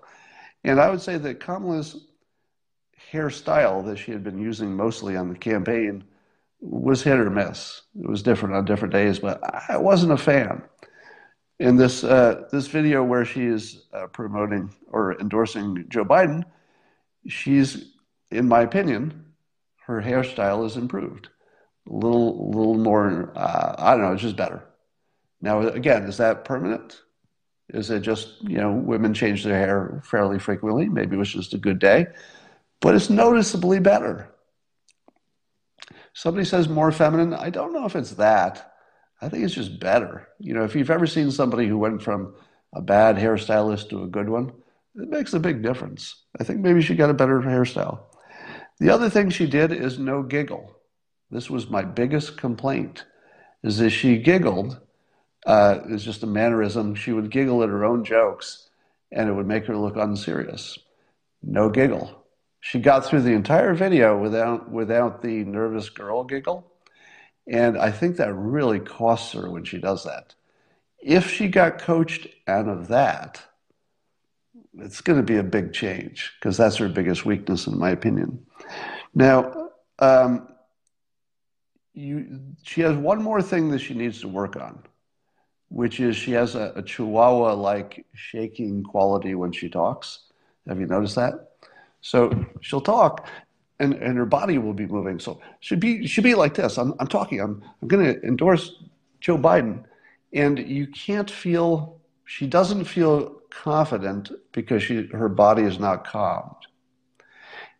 [0.64, 2.06] And I would say that Kamala's
[3.12, 6.04] hairstyle that she had been using mostly on the campaign
[6.60, 7.82] was hit or miss.
[8.00, 10.62] It was different on different days, but I wasn't a fan.
[11.60, 16.42] In this uh, this video where she is uh, promoting or endorsing Joe Biden,
[17.28, 17.92] she's,
[18.30, 19.24] in my opinion,
[19.86, 21.28] her hairstyle is improved.
[21.88, 23.32] A little, little more.
[23.36, 24.12] Uh, I don't know.
[24.12, 24.64] It's just better.
[25.40, 27.02] Now, again, is that permanent?
[27.70, 30.88] Is it just you know women change their hair fairly frequently?
[30.88, 32.06] Maybe it was just a good day,
[32.80, 34.30] but it's noticeably better.
[36.12, 37.34] Somebody says more feminine.
[37.34, 38.72] I don't know if it's that.
[39.20, 40.28] I think it's just better.
[40.38, 42.34] You know, if you've ever seen somebody who went from
[42.72, 44.52] a bad hairstylist to a good one,
[44.94, 46.24] it makes a big difference.
[46.38, 48.00] I think maybe she got a better hairstyle.
[48.78, 50.76] The other thing she did is no giggle.
[51.30, 53.04] This was my biggest complaint,
[53.62, 54.80] is that she giggled.
[55.44, 56.94] Uh, it's just a mannerism.
[56.94, 58.68] She would giggle at her own jokes,
[59.12, 60.78] and it would make her look unserious.
[61.42, 62.24] No giggle.
[62.60, 66.66] She got through the entire video without without the nervous girl giggle,
[67.46, 70.34] and I think that really costs her when she does that.
[70.98, 73.42] If she got coached out of that,
[74.78, 78.46] it's going to be a big change because that's her biggest weakness, in my opinion.
[79.14, 80.48] Now, um,
[81.92, 84.82] you, she has one more thing that she needs to work on,
[85.74, 90.20] which is she has a, a chihuahua like shaking quality when she talks.
[90.68, 91.34] Have you noticed that?
[92.00, 93.26] So she'll talk,
[93.80, 95.18] and, and her body will be moving.
[95.18, 96.78] So should be should be like this.
[96.78, 97.40] I'm I'm talking.
[97.40, 98.84] I'm I'm going to endorse
[99.20, 99.82] Joe Biden,
[100.32, 102.00] and you can't feel.
[102.24, 106.62] She doesn't feel confident because she her body is not calmed.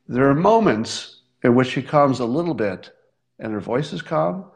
[0.09, 2.91] There are moments in which she calms a little bit,
[3.39, 4.47] and her voice is calm.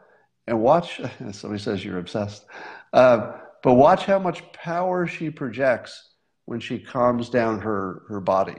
[0.45, 0.99] And watch.
[1.31, 2.45] Somebody says you're obsessed,
[2.93, 6.09] uh, but watch how much power she projects
[6.45, 8.57] when she calms down her her body.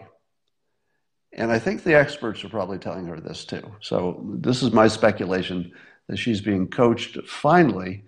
[1.33, 3.63] And I think the experts are probably telling her this too.
[3.81, 5.73] So this is my speculation
[6.09, 8.05] that she's being coached finally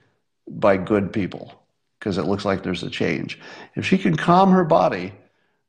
[0.49, 1.63] by good people
[1.99, 3.39] because it looks like there's a change.
[3.77, 5.13] If she can calm her body,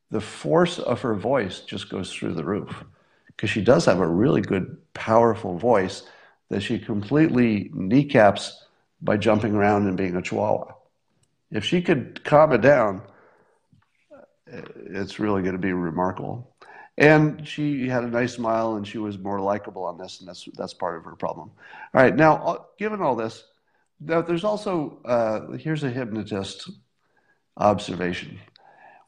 [0.09, 2.83] the force of her voice just goes through the roof
[3.27, 6.03] because she does have a really good, powerful voice
[6.49, 8.62] that she completely kneecaps
[9.03, 10.73] by jumping around and being a chihuahua.
[11.51, 13.01] If she could calm it down,
[14.47, 16.55] it's really going to be remarkable.
[16.97, 20.47] And she had a nice smile and she was more likable on this, and that's,
[20.55, 21.51] that's part of her problem.
[21.93, 23.43] All right, now, uh, given all this,
[23.99, 26.69] now there's also, uh, here's a hypnotist
[27.57, 28.39] observation.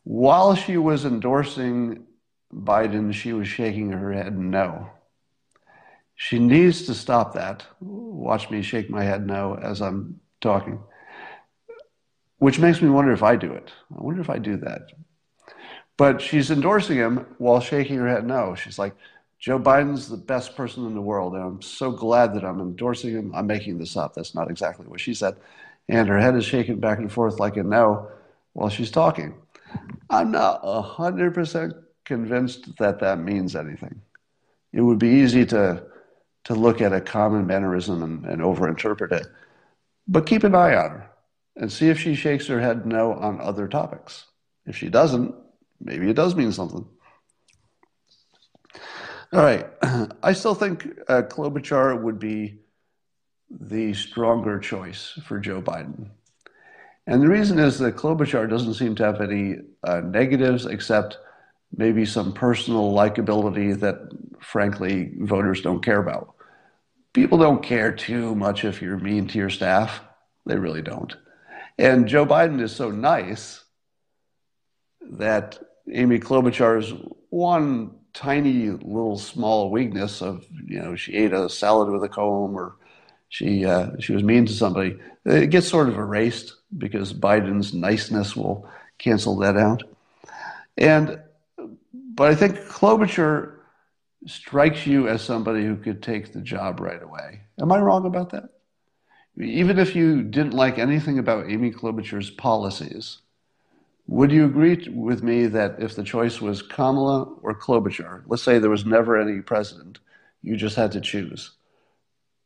[0.04, 2.06] While she was endorsing
[2.54, 4.90] Biden, she was shaking her head no.
[6.16, 7.66] She needs to stop that.
[7.80, 10.80] Watch me shake my head no as I'm talking,
[12.38, 13.72] which makes me wonder if I do it.
[13.98, 14.90] I wonder if I do that.
[15.98, 18.56] But she's endorsing him while shaking her head no.
[18.56, 18.96] She's like,
[19.40, 23.12] Joe Biden's the best person in the world, and I'm so glad that I'm endorsing
[23.12, 23.36] him.
[23.36, 24.14] I'm making this up.
[24.14, 25.36] That's not exactly what she said.
[25.88, 28.10] And her head is shaking back and forth like a no
[28.54, 29.36] while she's talking.
[30.10, 31.74] I'm not 100%
[32.06, 34.02] convinced that that means anything.
[34.74, 35.84] It would be easy to,
[36.46, 39.28] to look at a common mannerism and, and overinterpret it.
[40.08, 41.10] But keep an eye on her
[41.56, 44.26] and see if she shakes her head no on other topics.
[44.66, 45.34] If she doesn't,
[45.80, 46.86] maybe it does mean something.
[49.34, 49.68] All right.
[50.24, 52.60] I still think uh, Klobuchar would be
[53.50, 56.10] the stronger choice for Joe Biden.
[57.08, 61.18] And the reason is that Klobuchar doesn't seem to have any uh, negatives except
[61.76, 66.35] maybe some personal likability that, frankly, voters don't care about.
[67.16, 70.02] People don't care too much if you're mean to your staff.
[70.46, 71.16] They really don't.
[71.78, 73.64] And Joe Biden is so nice
[75.12, 75.58] that
[75.90, 76.94] Amy Klobuchar's
[77.30, 82.54] one tiny little small weakness of you know she ate a salad with a comb
[82.54, 82.76] or
[83.30, 88.36] she uh, she was mean to somebody it gets sort of erased because Biden's niceness
[88.36, 89.84] will cancel that out
[90.78, 91.22] and
[91.94, 93.55] but I think Klobuchar
[94.26, 98.32] strikes you as somebody who could take the job right away am I wrong about
[98.32, 98.50] that
[99.38, 103.20] even if you didn't like anything about Amy Klobuchar's policies
[104.08, 108.60] would you agree with me that if the choice was Kamala or Klobuchar, let's say
[108.60, 110.00] there was never any president,
[110.44, 111.52] you just had to choose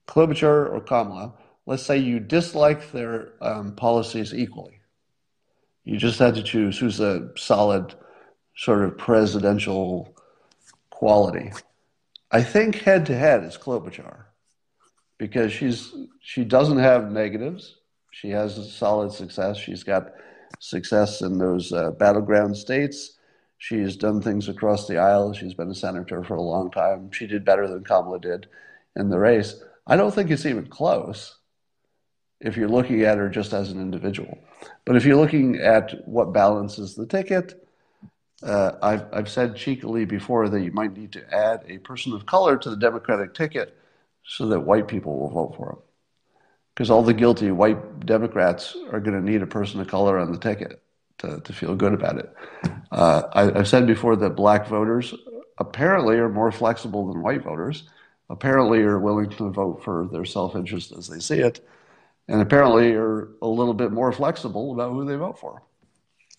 [0.07, 1.33] Klobuchar or Kamala,
[1.65, 4.79] let's say you dislike their um, policies equally.
[5.83, 7.93] You just had to choose who's a solid
[8.55, 10.15] sort of presidential
[10.89, 11.51] quality.
[12.31, 14.25] I think head to head is Klobuchar
[15.17, 17.77] because she's she doesn't have negatives.
[18.11, 19.57] She has solid success.
[19.57, 20.11] She's got
[20.59, 23.17] success in those uh, battleground states.
[23.57, 25.33] She's done things across the aisle.
[25.33, 27.11] She's been a senator for a long time.
[27.11, 28.47] She did better than Kamala did
[28.95, 29.61] in the race.
[29.85, 31.37] I don't think it's even close
[32.39, 34.37] if you're looking at her just as an individual.
[34.85, 37.67] But if you're looking at what balances the ticket,
[38.43, 42.25] uh, I've, I've said cheekily before that you might need to add a person of
[42.25, 43.77] color to the Democratic ticket
[44.23, 45.79] so that white people will vote for him.
[46.73, 50.31] Because all the guilty white Democrats are going to need a person of color on
[50.31, 50.81] the ticket
[51.17, 52.33] to, to feel good about it.
[52.91, 55.13] Uh, I, I've said before that black voters
[55.57, 57.83] apparently are more flexible than white voters,
[58.29, 61.59] apparently are willing to vote for their self interest as they see it,
[62.29, 65.61] and apparently are a little bit more flexible about who they vote for.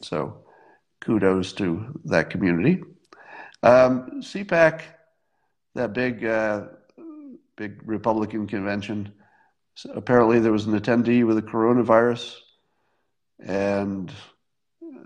[0.01, 0.43] So
[1.01, 2.83] kudos to that community.
[3.63, 4.83] Um, CPAC,
[5.75, 6.65] that big, uh,
[7.57, 9.13] big Republican convention,
[9.75, 12.37] so apparently there was an attendee with a coronavirus,
[13.39, 14.13] and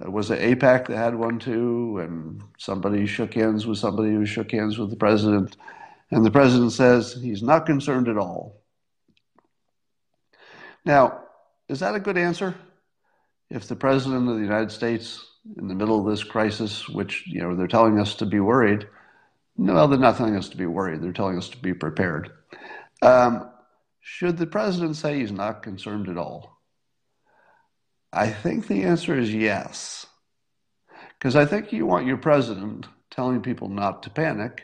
[0.00, 1.98] was it APAC that had one too?
[1.98, 5.56] And somebody shook hands with somebody who shook hands with the president.
[6.10, 8.62] And the president says he's not concerned at all.
[10.84, 11.22] Now,
[11.68, 12.54] is that a good answer?
[13.50, 15.24] If the president of the United States,
[15.56, 18.86] in the middle of this crisis, which you know they're telling us to be worried,
[19.56, 21.02] no, they're not telling us to be worried.
[21.02, 22.30] They're telling us to be prepared.
[23.02, 23.50] Um,
[24.00, 26.60] should the president say he's not concerned at all?
[28.12, 30.06] I think the answer is yes.
[31.18, 34.62] Because I think you want your president telling people not to panic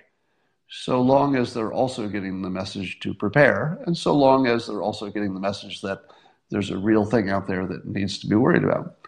[0.68, 4.83] so long as they're also getting the message to prepare, and so long as they're
[4.83, 6.03] also getting the message that
[6.51, 9.00] there's a real thing out there that needs to be worried about.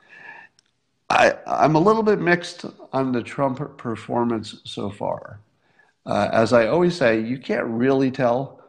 [1.12, 5.40] I, am a little bit mixed on the Trump performance so far.
[6.06, 8.60] Uh, as I always say, you can't really tell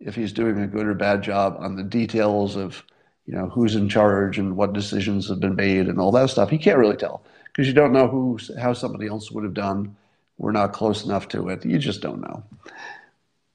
[0.00, 2.82] if he's doing a good or bad job on the details of
[3.26, 6.52] you know, who's in charge and what decisions have been made and all that stuff.
[6.52, 9.96] You can't really tell because you don't know who, how somebody else would have done.
[10.38, 11.64] We're not close enough to it.
[11.64, 12.42] You just don't know.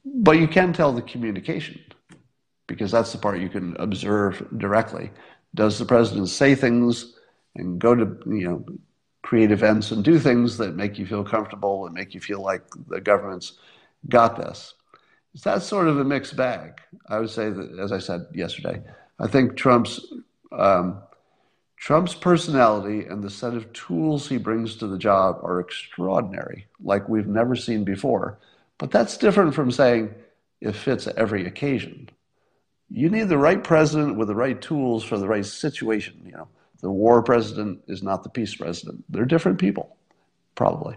[0.05, 1.81] But you can tell the communication
[2.65, 5.11] because that's the part you can observe directly.
[5.53, 7.16] Does the president say things
[7.57, 8.65] and go to, you know,
[9.23, 12.63] create events and do things that make you feel comfortable and make you feel like
[12.87, 13.53] the government's
[14.09, 14.73] got this?
[15.33, 16.79] It's that's sort of a mixed bag.
[17.09, 18.81] I would say that, as I said yesterday,
[19.19, 19.99] I think Trump's
[20.51, 21.01] um,
[21.77, 27.07] Trump's personality and the set of tools he brings to the job are extraordinary, like
[27.07, 28.39] we've never seen before.
[28.79, 30.13] But that's different from saying
[30.59, 32.09] it fits every occasion.
[32.89, 36.21] You need the right president with the right tools for the right situation.
[36.25, 36.47] You know,
[36.81, 39.03] the war president is not the peace president.
[39.09, 39.97] They're different people,
[40.55, 40.95] probably.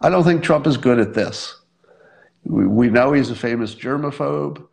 [0.00, 1.60] I don't think Trump is good at this.
[2.44, 4.66] We, we know he's a famous germaphobe.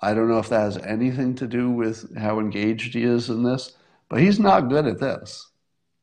[0.00, 3.42] I don't know if that has anything to do with how engaged he is in
[3.42, 3.72] this,
[4.08, 5.48] but he's not good at this.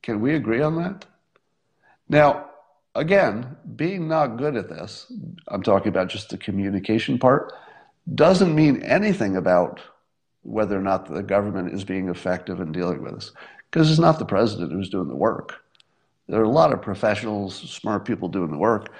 [0.01, 1.05] Can we agree on that?
[2.09, 2.49] Now,
[2.93, 5.11] again, being not good at this,
[5.47, 7.53] I'm talking about just the communication part,
[8.13, 9.79] doesn't mean anything about
[10.45, 13.31] whether or not the government is being effective in dealing with this.
[13.69, 15.55] Because it's not the president who's doing the work.
[16.27, 18.91] There are a lot of professionals, smart people doing the work.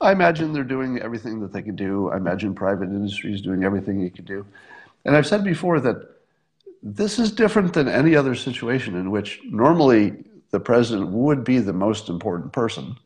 [0.00, 2.10] I imagine they're doing everything that they can do.
[2.10, 4.46] I imagine private industry is doing everything it can do.
[5.04, 5.96] And I've said before that
[6.82, 11.72] this is different than any other situation in which normally the president would be the
[11.72, 12.96] most important person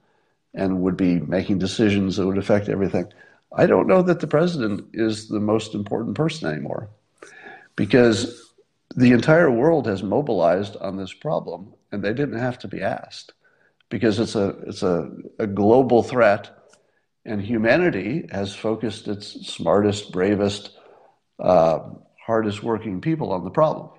[0.54, 3.06] and would be making decisions that would affect everything.
[3.56, 6.88] I don't know that the president is the most important person anymore
[7.78, 8.54] because
[8.96, 13.34] the entire world has mobilized on this problem and they didn't have to be asked
[13.88, 15.08] because it's a, it's a,
[15.38, 16.50] a global threat
[17.24, 20.76] and humanity has focused its smartest, bravest,
[21.38, 21.78] uh,
[22.26, 23.90] hardest working people on the problem.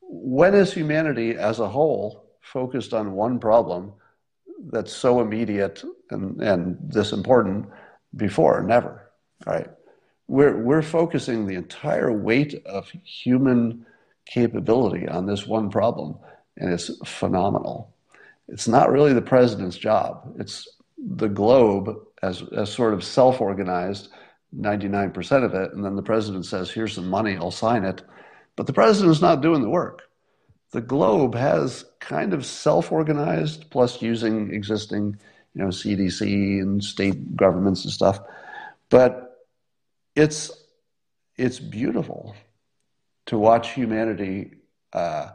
[0.00, 3.92] When is humanity as a whole focused on one problem
[4.72, 7.66] that's so immediate and, and this important
[8.16, 8.64] before?
[8.64, 9.12] Never,
[9.46, 9.68] right?
[10.28, 13.86] We're, we're focusing the entire weight of human
[14.26, 16.16] capability on this one problem,
[16.56, 17.94] and it's phenomenal.
[18.48, 20.34] It's not really the president's job.
[20.38, 20.68] It's
[20.98, 24.08] the globe as, as sort of self organized,
[24.58, 28.02] 99% of it, and then the president says, Here's some money, I'll sign it.
[28.56, 30.02] But the president is not doing the work.
[30.72, 35.18] The globe has kind of self organized, plus using existing
[35.54, 38.20] you know, CDC and state governments and stuff.
[38.90, 39.25] But
[40.16, 40.50] it's,
[41.36, 42.34] it's beautiful
[43.26, 44.52] to watch humanity
[44.92, 45.30] uh,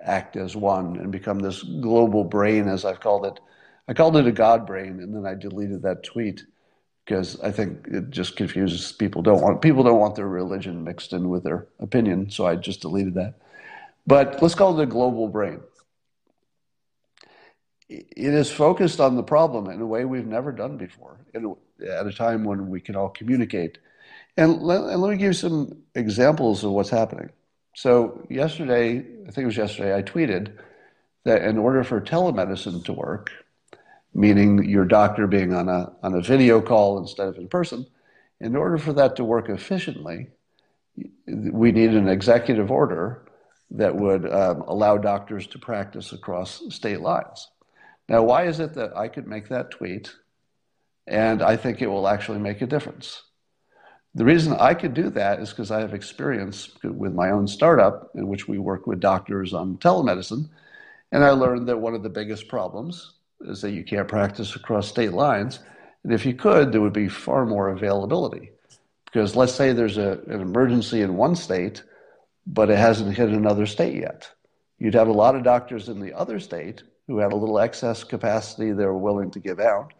[0.00, 3.40] act as one and become this global brain, as I've called it,
[3.88, 6.44] I called it a God brain, and then I deleted that tweet
[7.04, 9.22] because I think it just confuses people.
[9.22, 12.80] Don't want people don't want their religion mixed in with their opinion, so I just
[12.80, 13.34] deleted that.
[14.06, 15.60] But let's call it a global brain.
[17.88, 22.12] It is focused on the problem in a way we've never done before, at a
[22.12, 23.78] time when we can all communicate.
[24.36, 27.30] And let, and let me give you some examples of what's happening.
[27.74, 30.52] So, yesterday, I think it was yesterday, I tweeted
[31.24, 33.30] that in order for telemedicine to work,
[34.14, 37.86] meaning your doctor being on a, on a video call instead of in person,
[38.40, 40.28] in order for that to work efficiently,
[41.26, 43.26] we need an executive order
[43.70, 47.48] that would um, allow doctors to practice across state lines.
[48.08, 50.14] Now, why is it that I could make that tweet
[51.06, 53.22] and I think it will actually make a difference?
[54.16, 58.10] The reason I could do that is because I have experience with my own startup
[58.14, 60.48] in which we work with doctors on telemedicine.
[61.12, 63.12] And I learned that one of the biggest problems
[63.42, 65.58] is that you can't practice across state lines.
[66.02, 68.52] And if you could, there would be far more availability.
[69.04, 71.82] Because let's say there's a, an emergency in one state,
[72.46, 74.30] but it hasn't hit another state yet.
[74.78, 78.02] You'd have a lot of doctors in the other state who had a little excess
[78.02, 79.92] capacity they were willing to give out,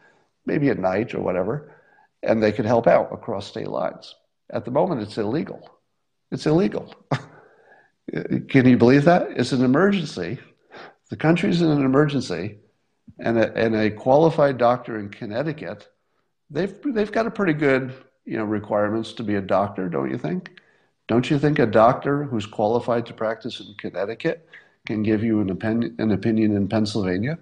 [0.47, 1.76] maybe at night or whatever,
[2.23, 4.15] and they could help out across state lines.
[4.51, 5.71] At the moment, it's illegal.
[6.31, 6.95] It's illegal.
[8.49, 9.29] Can you believe that?
[9.33, 10.39] It's an emergency.
[11.11, 12.59] The country's in an emergency,
[13.19, 15.89] and a, and a qualified doctor in Connecticut,
[16.51, 17.95] they've, they've got a pretty good
[18.25, 20.51] you know, requirements to be a doctor, don't you think?
[21.09, 24.49] Don't you think a doctor who's qualified to practice in Connecticut
[24.87, 27.39] can give you an, opinion, an opinion in Pennsylvania?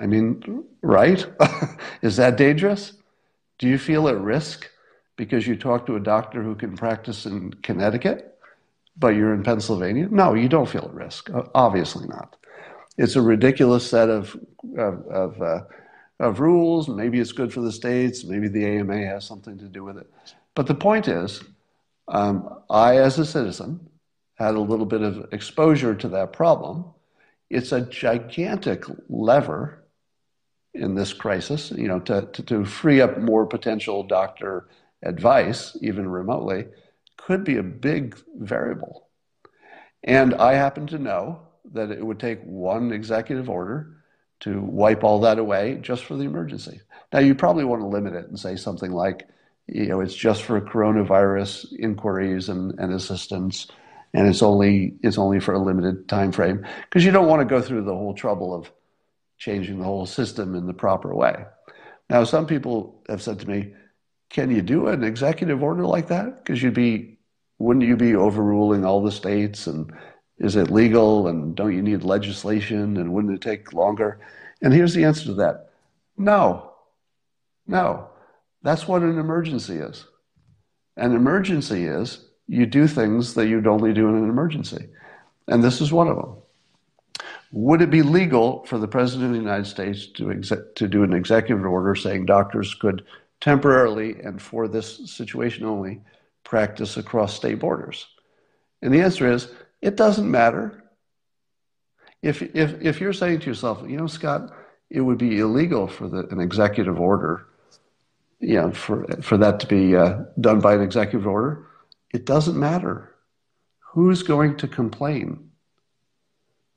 [0.00, 1.26] I mean, right?
[2.02, 2.92] Is that dangerous?
[3.60, 4.70] Do you feel at risk
[5.16, 8.38] because you talk to a doctor who can practice in Connecticut,
[8.96, 10.08] but you're in Pennsylvania?
[10.10, 11.28] No, you don't feel at risk.
[11.54, 12.36] Obviously not.
[12.96, 14.34] It's a ridiculous set of,
[14.78, 15.60] of, of, uh,
[16.20, 16.88] of rules.
[16.88, 18.24] Maybe it's good for the states.
[18.24, 20.10] Maybe the AMA has something to do with it.
[20.54, 21.42] But the point is,
[22.08, 23.90] um, I, as a citizen,
[24.36, 26.86] had a little bit of exposure to that problem.
[27.50, 29.79] It's a gigantic lever
[30.74, 34.68] in this crisis, you know, to, to, to free up more potential doctor
[35.02, 36.66] advice, even remotely,
[37.16, 39.08] could be a big variable.
[40.04, 41.40] And I happen to know
[41.72, 43.96] that it would take one executive order
[44.40, 46.80] to wipe all that away just for the emergency.
[47.12, 49.28] Now, you probably want to limit it and say something like,
[49.66, 53.66] you know, it's just for coronavirus inquiries and, and assistance,
[54.14, 57.44] and it's only it's only for a limited time frame because you don't want to
[57.44, 58.72] go through the whole trouble of
[59.40, 61.44] changing the whole system in the proper way.
[62.08, 63.74] Now, some people have said to me,
[64.28, 66.44] "Can you do an executive order like that?
[66.44, 67.18] Because you'd be,
[67.58, 69.66] wouldn't you be overruling all the states?
[69.66, 69.92] And
[70.38, 71.26] is it legal?
[71.26, 72.96] And don't you need legislation?
[72.96, 74.20] And wouldn't it take longer?"
[74.62, 75.70] And here's the answer to that:
[76.16, 76.72] No,
[77.66, 78.06] no.
[78.62, 80.06] That's what an emergency is.
[80.98, 84.90] An emergency is you do things that you'd only do in an emergency,
[85.48, 86.36] and this is one of them.
[87.52, 91.02] Would it be legal for the President of the United States to, exe- to do
[91.02, 93.04] an executive order saying doctors could
[93.40, 96.00] temporarily and for this situation only
[96.44, 98.06] practice across state borders?
[98.82, 100.84] And the answer is it doesn't matter.
[102.22, 104.52] If, if, if you're saying to yourself, you know, Scott,
[104.88, 107.46] it would be illegal for the, an executive order,
[108.38, 111.66] you know, for, for that to be uh, done by an executive order,
[112.12, 113.14] it doesn't matter.
[113.92, 115.49] Who's going to complain?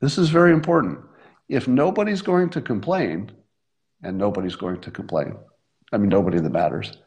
[0.03, 0.99] This is very important.
[1.47, 3.31] If nobody's going to complain,
[4.03, 5.37] and nobody's going to complain,
[5.93, 6.97] I mean, nobody that matters,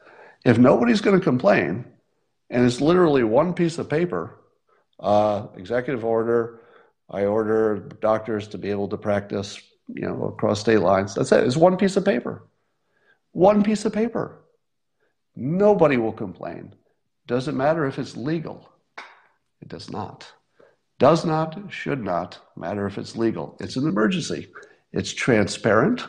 [0.47, 1.85] if nobody's going to complain,
[2.49, 4.41] and it's literally one piece of paper,
[4.99, 6.63] uh, executive order,
[7.11, 11.15] I order doctors to be able to practice, you know, across state lines.
[11.15, 11.45] That's it.
[11.45, 12.49] It's one piece of paper.
[13.33, 14.43] One piece of paper.
[15.35, 16.75] Nobody will complain.
[17.27, 18.73] Doesn't matter if it's legal?
[19.61, 20.33] It does not.
[20.99, 23.57] Does not, should not matter if it's legal.
[23.61, 24.49] It's an emergency.
[24.93, 26.07] It's transparent.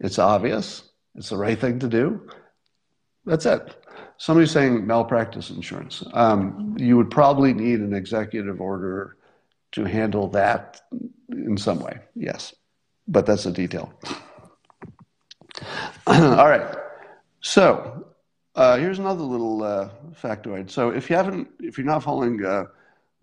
[0.00, 0.82] It's obvious.
[1.14, 2.28] It's the right thing to do.
[3.24, 3.84] That's it.
[4.18, 6.02] Somebody's saying malpractice insurance.
[6.12, 9.16] Um, you would probably need an executive order
[9.72, 10.80] to handle that
[11.30, 11.98] in some way.
[12.14, 12.54] Yes,
[13.08, 13.92] but that's a detail.
[16.06, 16.76] All right.
[17.40, 18.06] So
[18.54, 20.70] uh, here's another little uh, factoid.
[20.70, 22.64] So if you haven't, if you're not following uh,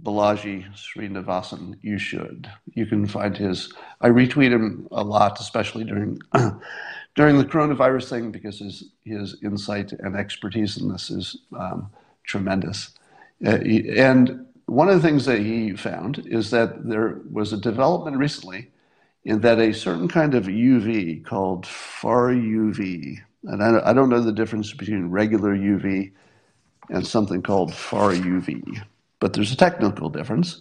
[0.04, 2.51] Balaji Srinivasan, you should.
[2.74, 3.72] You can find his.
[4.01, 6.20] I retweet him a lot, especially during
[7.16, 11.89] during the coronavirus thing, because his his insight and expertise in this is um,
[12.26, 12.91] tremendous.
[13.45, 17.58] Uh, he, and one of the things that he found is that there was a
[17.58, 18.72] development recently
[19.24, 24.22] in that a certain kind of UV called far UV, and I, I don't know
[24.22, 26.12] the difference between regular UV
[26.89, 28.84] and something called far UV
[29.24, 30.59] but there's a technical difference.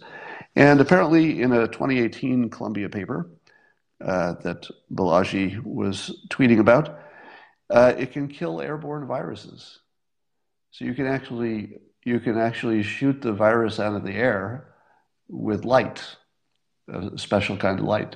[0.55, 3.29] And apparently, in a 2018 Columbia paper
[3.99, 6.97] uh, that Balaji was tweeting about,
[7.69, 9.79] uh, it can kill airborne viruses.
[10.71, 14.69] So you can actually you can actually shoot the virus out of the air
[15.27, 16.01] with light,
[16.87, 18.15] a special kind of light.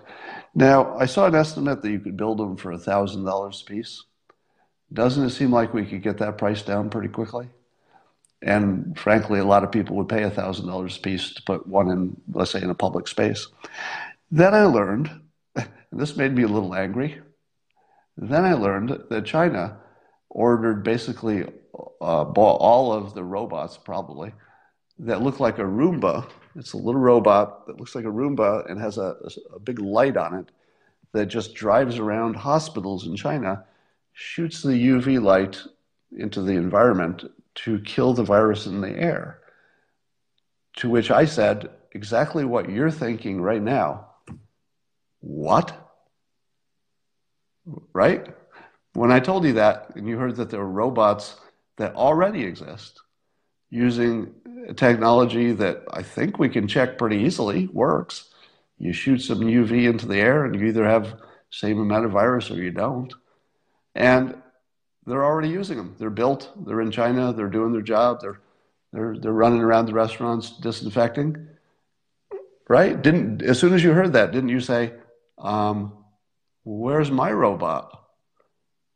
[0.55, 4.03] Now, I saw an estimate that you could build them for $1,000 a piece.
[4.93, 7.49] Doesn't it seem like we could get that price down pretty quickly?
[8.41, 12.21] And frankly, a lot of people would pay $1,000 a piece to put one in,
[12.31, 13.47] let's say, in a public space.
[14.29, 15.09] Then I learned,
[15.55, 17.19] and this made me a little angry,
[18.15, 19.77] then I learned that China
[20.29, 21.45] ordered basically
[22.01, 24.33] uh, all of the robots, probably,
[24.99, 26.27] that look like a Roomba.
[26.55, 29.15] It's a little robot that looks like a Roomba and has a,
[29.53, 30.51] a big light on it
[31.13, 33.63] that just drives around hospitals in China,
[34.13, 35.61] shoots the UV light
[36.11, 37.23] into the environment
[37.57, 39.39] to kill the virus in the air.
[40.77, 44.07] To which I said, exactly what you're thinking right now.
[45.21, 45.75] What?
[47.93, 48.27] Right?
[48.93, 51.35] When I told you that, and you heard that there are robots
[51.77, 53.01] that already exist
[53.69, 54.33] using
[54.75, 58.29] technology that I think we can check pretty easily works.
[58.77, 62.51] You shoot some UV into the air, and you either have same amount of virus
[62.51, 63.13] or you don't.
[63.95, 64.35] And
[65.07, 65.95] they're already using them.
[65.97, 66.51] They're built.
[66.65, 67.31] They're in China.
[67.31, 68.19] They're doing their job.
[68.21, 68.39] They're
[68.91, 71.47] they're they're running around the restaurants disinfecting.
[72.67, 73.01] Right?
[73.01, 74.93] Didn't as soon as you heard that, didn't you say,
[75.37, 75.93] um,
[76.65, 77.89] "Where's my robot?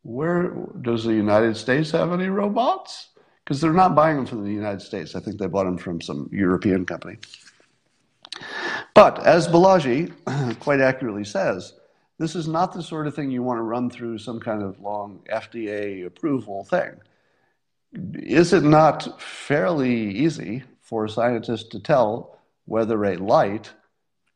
[0.03, 3.07] Where does the United States have any robots?"
[3.43, 5.15] Because they're not buying them from the United States.
[5.15, 7.17] I think they bought them from some European company.
[8.93, 11.73] But as Balaji quite accurately says,
[12.21, 14.79] this is not the sort of thing you want to run through some kind of
[14.79, 16.91] long FDA approval thing.
[18.13, 23.73] Is it not fairly easy for scientists to tell whether a light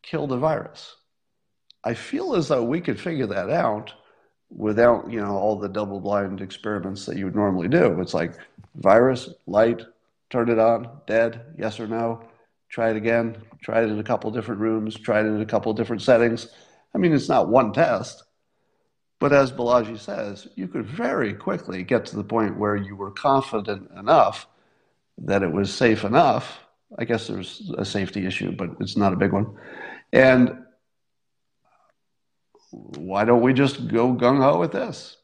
[0.01, 0.95] killed a virus?
[1.83, 3.93] I feel as though we could figure that out
[4.49, 8.01] without, you know, all the double-blind experiments that you would normally do.
[8.01, 8.33] It's like
[8.73, 9.83] virus, light,
[10.31, 12.23] turn it on, dead, yes or no.
[12.69, 13.37] Try it again.
[13.61, 14.95] Try it in a couple different rooms.
[14.95, 16.47] Try it in a couple different settings
[16.95, 18.23] I mean, it's not one test,
[19.19, 23.11] but as Balaji says, you could very quickly get to the point where you were
[23.11, 24.47] confident enough
[25.17, 26.57] that it was safe enough.
[26.97, 29.57] I guess there's a safety issue, but it's not a big one.
[30.13, 30.63] And
[32.71, 35.17] why don't we just go gung ho with this?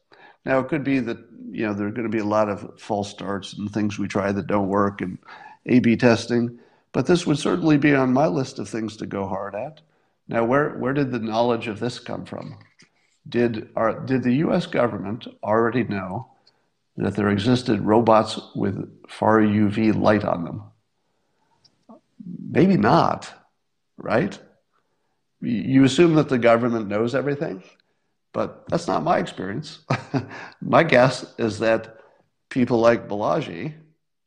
[0.44, 1.18] Now, it could be that,
[1.50, 4.08] you know, there are going to be a lot of false starts and things we
[4.08, 5.16] try that don't work and
[5.64, 6.58] A B testing,
[6.92, 9.80] but this would certainly be on my list of things to go hard at.
[10.32, 12.56] Now, where, where did the knowledge of this come from?
[13.28, 16.32] Did, our, did the US government already know
[16.96, 20.62] that there existed robots with far UV light on them?
[22.50, 23.30] Maybe not,
[23.98, 24.38] right?
[25.42, 27.62] You assume that the government knows everything,
[28.32, 29.80] but that's not my experience.
[30.62, 31.98] my guess is that
[32.48, 33.74] people like Balaji,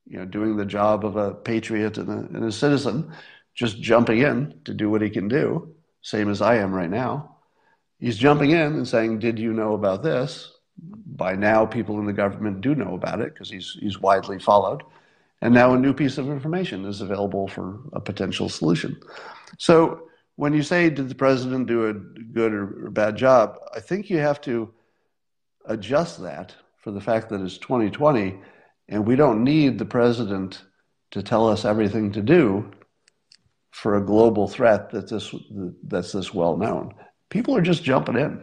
[0.05, 3.11] you know, doing the job of a patriot and a, and a citizen,
[3.55, 5.74] just jumping in to do what he can do,
[6.05, 7.37] same as I am right now.
[7.99, 10.51] He's jumping in and saying, Did you know about this?
[10.77, 14.83] By now, people in the government do know about it because he's, he's widely followed.
[15.41, 18.99] And now a new piece of information is available for a potential solution.
[19.57, 23.57] So when you say, Did the president do a good or, or bad job?
[23.75, 24.71] I think you have to
[25.65, 28.39] adjust that for the fact that it's 2020
[28.89, 30.61] and we don't need the president
[31.09, 32.71] to tell us everything to do
[33.75, 35.35] for a global threat that's this,
[35.83, 36.93] that's this well known.
[37.27, 38.41] People are just jumping in.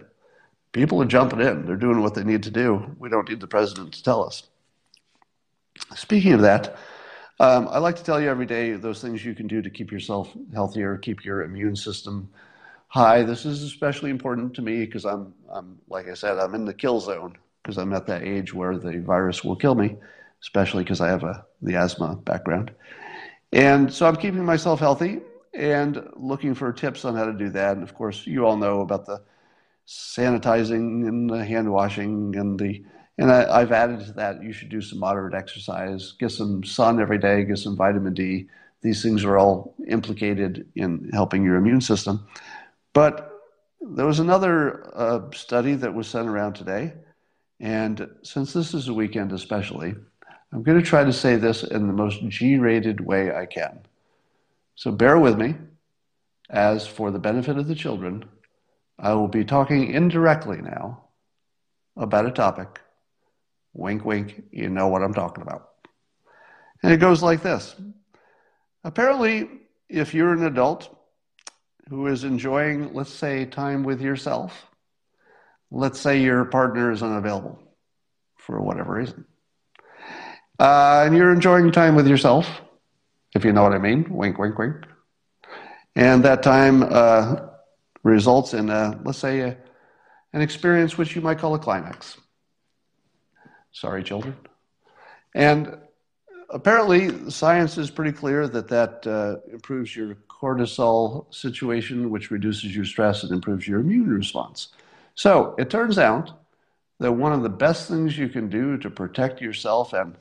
[0.72, 1.64] People are jumping in.
[1.64, 2.94] They're doing what they need to do.
[2.98, 4.42] We don't need the president to tell us.
[5.94, 6.76] Speaking of that,
[7.40, 9.90] um, I like to tell you every day those things you can do to keep
[9.90, 12.28] yourself healthier, keep your immune system
[12.88, 13.22] high.
[13.22, 16.74] This is especially important to me because I'm, I'm, like I said, I'm in the
[16.74, 19.96] kill zone because I'm at that age where the virus will kill me,
[20.42, 22.70] especially because I have a, the asthma background.
[23.52, 25.20] And so I'm keeping myself healthy
[25.54, 27.76] and looking for tips on how to do that.
[27.76, 29.22] And of course, you all know about the
[29.86, 32.84] sanitizing and the hand washing and the
[33.18, 36.98] and I, have added to that you should do some moderate exercise, get some sun
[36.98, 38.48] every day, get some vitamin D.
[38.80, 42.26] These things are all implicated in helping your immune system.
[42.94, 43.38] But
[43.80, 46.94] there was another uh, study that was sent around today,
[47.60, 49.94] and since this is a weekend especially,
[50.52, 53.80] I'm going to try to say this in the most G rated way I can.
[54.74, 55.54] So bear with me,
[56.50, 58.24] as for the benefit of the children,
[58.98, 61.04] I will be talking indirectly now
[61.96, 62.80] about a topic.
[63.72, 65.70] Wink, wink, you know what I'm talking about.
[66.82, 67.74] And it goes like this
[68.84, 69.48] Apparently,
[69.88, 70.94] if you're an adult
[71.88, 74.66] who is enjoying, let's say, time with yourself,
[75.70, 77.58] let's say your partner is unavailable
[78.36, 79.24] for whatever reason
[80.62, 82.46] Uh, and you're enjoying time with yourself,
[83.34, 84.06] if you know what I mean.
[84.08, 84.76] Wink, wink, wink.
[85.96, 87.48] And that time uh,
[88.04, 89.56] results in, a, let's say, a,
[90.32, 92.16] an experience which you might call a climax.
[93.72, 94.36] Sorry, children.
[95.34, 95.78] And
[96.48, 102.84] apparently, science is pretty clear that that uh, improves your cortisol situation, which reduces your
[102.84, 104.68] stress and improves your immune response.
[105.16, 106.30] So it turns out
[107.00, 110.14] that one of the best things you can do to protect yourself and,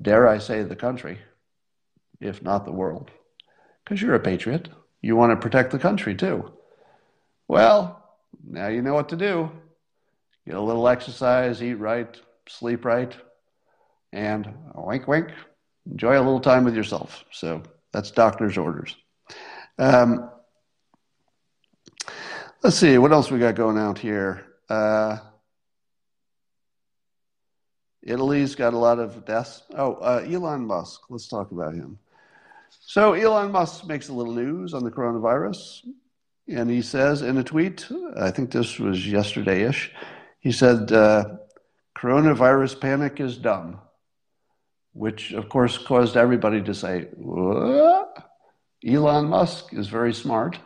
[0.00, 1.18] dare I say, the country,
[2.20, 3.10] if not the world,
[3.84, 4.68] because you're a patriot,
[5.00, 6.52] you want to protect the country too.
[7.48, 8.02] Well,
[8.44, 9.50] now you know what to do.
[10.46, 12.18] Get a little exercise, eat right,
[12.48, 13.14] sleep right,
[14.12, 15.28] and wink, wink,
[15.90, 17.24] enjoy a little time with yourself.
[17.30, 17.62] So
[17.92, 18.96] that's doctor's orders.
[19.78, 20.30] Um,
[22.62, 24.46] let's see, what else we got going out here?
[24.68, 25.18] Uh,
[28.02, 29.62] Italy's got a lot of deaths.
[29.74, 31.02] Oh, uh, Elon Musk.
[31.08, 31.98] Let's talk about him.
[32.80, 35.86] So Elon Musk makes a little news on the coronavirus,
[36.48, 37.86] and he says in a tweet,
[38.16, 39.92] I think this was yesterday-ish,
[40.40, 41.36] he said, uh,
[41.96, 43.80] "Coronavirus panic is dumb,"
[44.92, 48.30] which of course caused everybody to say, "What?"
[48.84, 50.58] Elon Musk is very smart.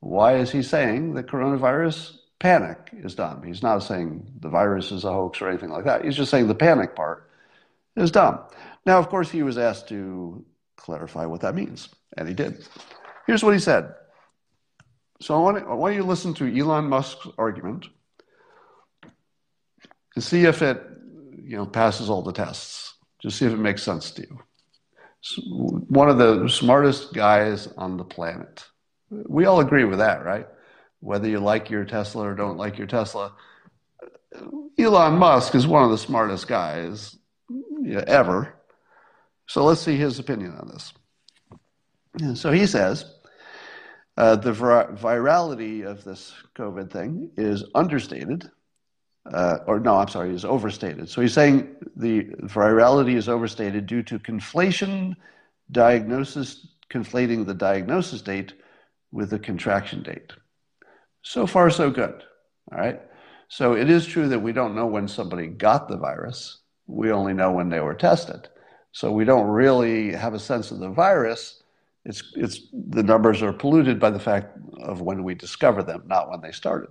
[0.00, 3.42] Why is he saying that coronavirus panic is dumb?
[3.42, 6.04] He's not saying the virus is a hoax or anything like that.
[6.04, 7.30] He's just saying the panic part
[7.96, 8.40] is dumb.
[8.86, 10.44] Now, of course, he was asked to
[10.76, 12.66] clarify what that means, and he did.
[13.26, 13.94] Here's what he said.
[15.20, 17.86] So I want, I want you to listen to Elon Musk's argument
[20.14, 20.82] and see if it
[21.42, 22.94] you know, passes all the tests.
[23.22, 24.38] Just see if it makes sense to you
[25.36, 28.64] one of the smartest guys on the planet.
[29.10, 30.46] We all agree with that, right?
[31.04, 33.34] Whether you like your Tesla or don't like your Tesla,
[34.78, 37.14] Elon Musk is one of the smartest guys
[38.06, 38.54] ever.
[39.46, 42.40] So let's see his opinion on this.
[42.40, 43.04] So he says
[44.16, 48.50] uh, the vir- virality of this COVID thing is understated.
[49.30, 51.10] Uh, or no, I'm sorry, is overstated.
[51.10, 55.16] So he's saying the virality is overstated due to conflation
[55.70, 58.54] diagnosis, conflating the diagnosis date
[59.12, 60.32] with the contraction date.
[61.24, 62.22] So far, so good.
[62.70, 63.00] All right.
[63.48, 66.58] So it is true that we don't know when somebody got the virus.
[66.86, 68.48] We only know when they were tested.
[68.92, 71.62] So we don't really have a sense of the virus.
[72.04, 76.30] It's, it's, the numbers are polluted by the fact of when we discover them, not
[76.30, 76.90] when they started.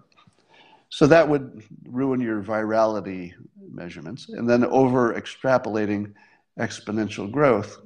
[0.90, 3.34] So that would ruin your virality
[3.72, 4.30] measurements.
[4.30, 6.14] And then over extrapolating
[6.60, 7.80] exponential growth,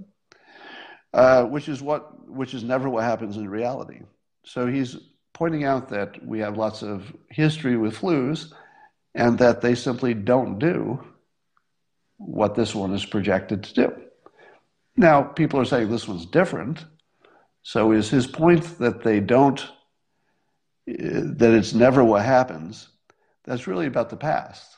[1.14, 4.02] uh, which is what which is never what happens in reality.
[4.44, 4.98] So he's
[5.38, 8.52] pointing out that we have lots of history with flus,
[9.14, 11.00] and that they simply don't do
[12.18, 13.94] what this one is projected to do.
[14.96, 16.84] Now, people are saying this one's different.
[17.62, 19.64] So is his point that they don't,
[20.88, 22.90] that it's never what happens,
[23.44, 24.78] that's really about the past.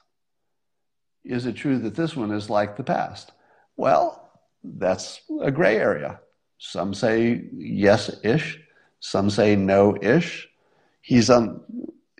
[1.23, 3.31] Is it true that this one is like the past?
[3.77, 4.29] Well,
[4.61, 6.19] that's a gray area.
[6.57, 8.59] Some say yes ish,
[8.99, 10.48] some say no ish.
[11.09, 11.61] He's on,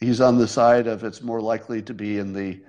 [0.02, 2.60] he's on the side of it's more likely to be in the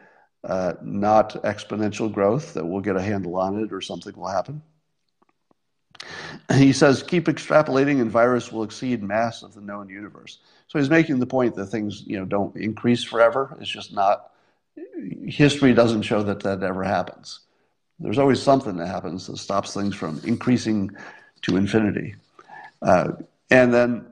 [0.44, 4.60] uh, not exponential growth, that we'll get a handle on it or something will happen.
[6.52, 10.40] He says, keep extrapolating and virus will exceed mass of the known universe.
[10.68, 13.56] So he's making the point that things, you know, don't increase forever.
[13.58, 14.32] It's just not,
[15.24, 17.40] history doesn't show that that ever happens.
[17.98, 20.90] There's always something that happens that stops things from increasing
[21.42, 22.16] to infinity.
[22.82, 23.12] Uh,
[23.50, 24.09] and then,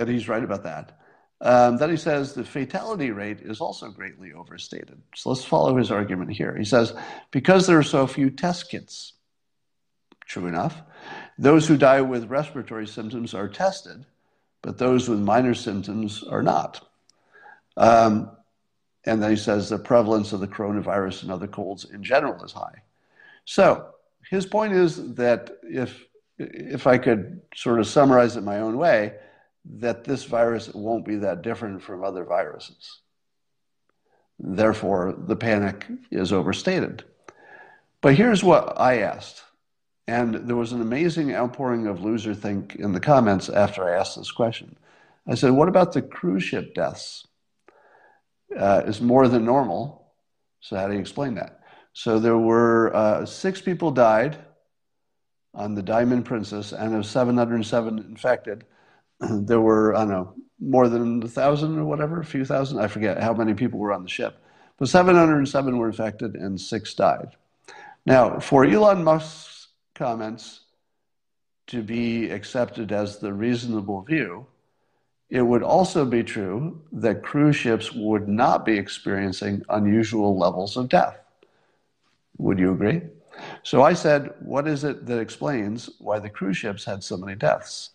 [0.00, 0.98] and he's right about that.
[1.42, 5.00] Um, then he says the fatality rate is also greatly overstated.
[5.14, 6.56] So let's follow his argument here.
[6.56, 6.92] He says,
[7.30, 9.14] because there are so few test kits,
[10.26, 10.82] true enough,
[11.38, 14.04] those who die with respiratory symptoms are tested,
[14.62, 16.86] but those with minor symptoms are not.
[17.76, 18.30] Um,
[19.06, 22.52] and then he says the prevalence of the coronavirus and other colds in general is
[22.52, 22.82] high.
[23.46, 23.94] So
[24.28, 26.04] his point is that if
[26.38, 29.14] if I could sort of summarize it my own way,
[29.78, 33.00] that this virus won't be that different from other viruses.
[34.38, 37.04] Therefore, the panic is overstated.
[38.00, 39.42] But here's what I asked
[40.10, 44.16] and there was an amazing outpouring of loser think in the comments after I asked
[44.16, 44.76] this question.
[45.24, 47.28] I said, What about the cruise ship deaths?
[48.58, 50.12] Uh, is more than normal.
[50.58, 51.60] So, how do you explain that?
[51.92, 54.36] So, there were uh, six people died
[55.54, 58.64] on the Diamond Princess, and of 707 infected,
[59.30, 62.80] there were, I don't know, more than a thousand or whatever, a few thousand.
[62.80, 64.42] I forget how many people were on the ship.
[64.78, 67.36] But 707 were infected and six died.
[68.06, 70.60] Now, for Elon Musk's comments
[71.66, 74.46] to be accepted as the reasonable view,
[75.28, 80.88] it would also be true that cruise ships would not be experiencing unusual levels of
[80.88, 81.16] death.
[82.38, 83.02] Would you agree?
[83.62, 87.36] So I said, What is it that explains why the cruise ships had so many
[87.36, 87.90] deaths?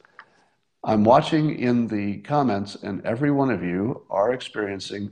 [0.87, 5.09] I'm watching in the comments, and every one of you are experiencing,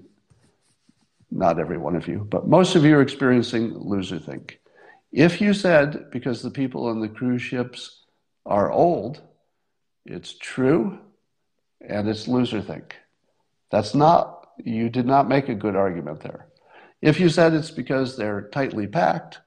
[1.31, 4.59] not every one of you, but most of you are experiencing loser think.
[5.11, 8.03] If you said because the people on the cruise ships
[8.45, 9.23] are old,
[10.05, 10.99] it's true
[11.81, 12.95] and it's loser think.
[13.71, 16.49] That's not, you did not make a good argument there.
[17.01, 19.39] If you said it's because they're tightly packed,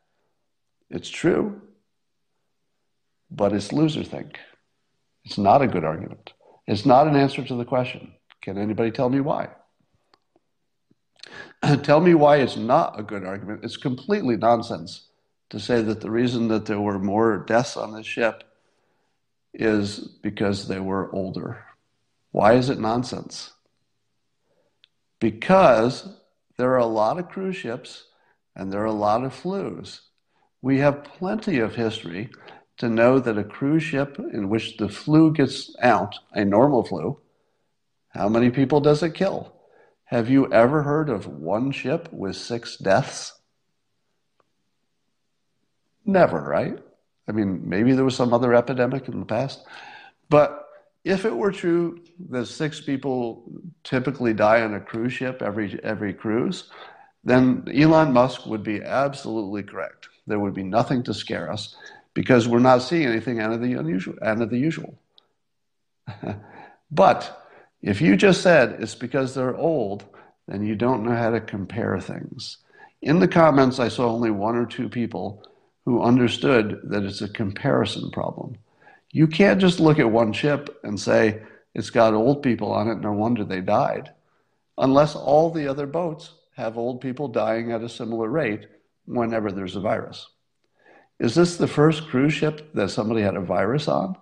[0.91, 1.63] it's true,
[3.31, 4.41] but it's loser think.
[5.27, 6.33] It's not a good argument.
[6.69, 8.13] It's not an answer to the question.
[8.43, 9.49] Can anybody tell me why?
[11.83, 13.65] tell me why it's not a good argument.
[13.65, 15.09] It's completely nonsense
[15.51, 18.45] to say that the reason that there were more deaths on this ship
[19.53, 21.65] is because they were older.
[22.31, 23.53] Why is it nonsense?
[25.19, 26.09] Because
[26.57, 28.05] there are a lot of cruise ships
[28.55, 30.01] and there are a lot of flus.
[30.63, 32.31] We have plenty of history
[32.79, 37.19] to know that a cruise ship in which the flu gets out, a normal flu,
[38.11, 39.53] how many people does it kill?
[40.05, 43.33] Have you ever heard of one ship with six deaths?
[46.05, 46.79] Never, right?
[47.29, 49.65] I mean, maybe there was some other epidemic in the past.
[50.29, 50.69] But
[51.05, 52.01] if it were true
[52.31, 53.45] that six people
[53.83, 56.71] typically die on a cruise ship every, every cruise,
[57.25, 60.09] then Elon Musk would be absolutely correct.
[60.29, 61.77] There would be nothing to scare us
[62.17, 64.99] because we're not seeing anything out of the unusual, out of the usual.
[66.91, 67.47] but
[67.83, 70.03] if you just said it's because they're old,
[70.49, 72.57] then you don't know how to compare things.
[73.03, 75.47] In the comments, I saw only one or two people
[75.85, 78.57] who understood that it's a comparison problem.
[79.13, 81.43] You can't just look at one ship and say
[81.75, 84.11] it's got old people on it, no wonder they died,
[84.79, 88.69] unless all the other boats have old people dying at a similar rate
[89.05, 90.27] whenever there's a virus.
[91.19, 94.17] Is this the first cruise ship that somebody had a virus on?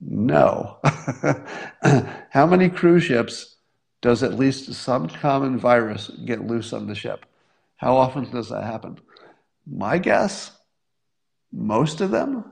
[0.00, 0.78] No.
[2.30, 3.56] How many cruise ships
[4.00, 7.26] does at least some common virus get loose on the ship?
[7.76, 8.98] How often does that happen?
[9.66, 10.50] My guess,
[11.52, 12.44] most of them.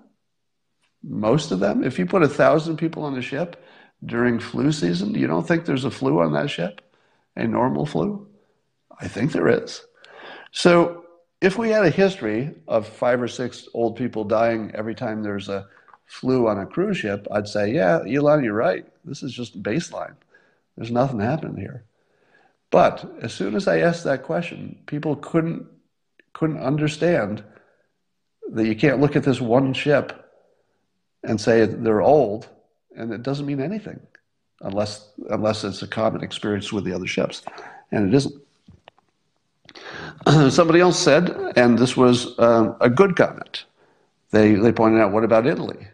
[1.03, 1.83] Most of them.
[1.83, 3.63] If you put a thousand people on a ship
[4.05, 6.81] during flu season, you don't think there's a flu on that ship?
[7.37, 8.29] A normal flu?
[9.01, 9.83] I think there is.
[10.53, 11.02] So
[11.43, 15.49] if we had a history of five or six old people dying every time there's
[15.49, 15.67] a
[16.07, 18.87] flu on a cruise ship, I'd say, yeah, Elon, you're right.
[19.05, 20.15] This is just baseline.
[20.77, 21.85] There's nothing happening here.
[22.71, 25.67] But as soon as I asked that question, people couldn't
[26.33, 27.45] couldn't understand
[28.53, 30.31] that you can't look at this one ship
[31.23, 32.49] and say they're old,
[32.97, 34.01] and it doesn't mean anything
[34.61, 37.43] unless unless it's a common experience with the other ships,
[37.91, 38.35] and it isn't.
[40.51, 43.65] Somebody else said, and this was uh, a good comment,
[44.31, 45.87] they, they pointed out, what about Italy?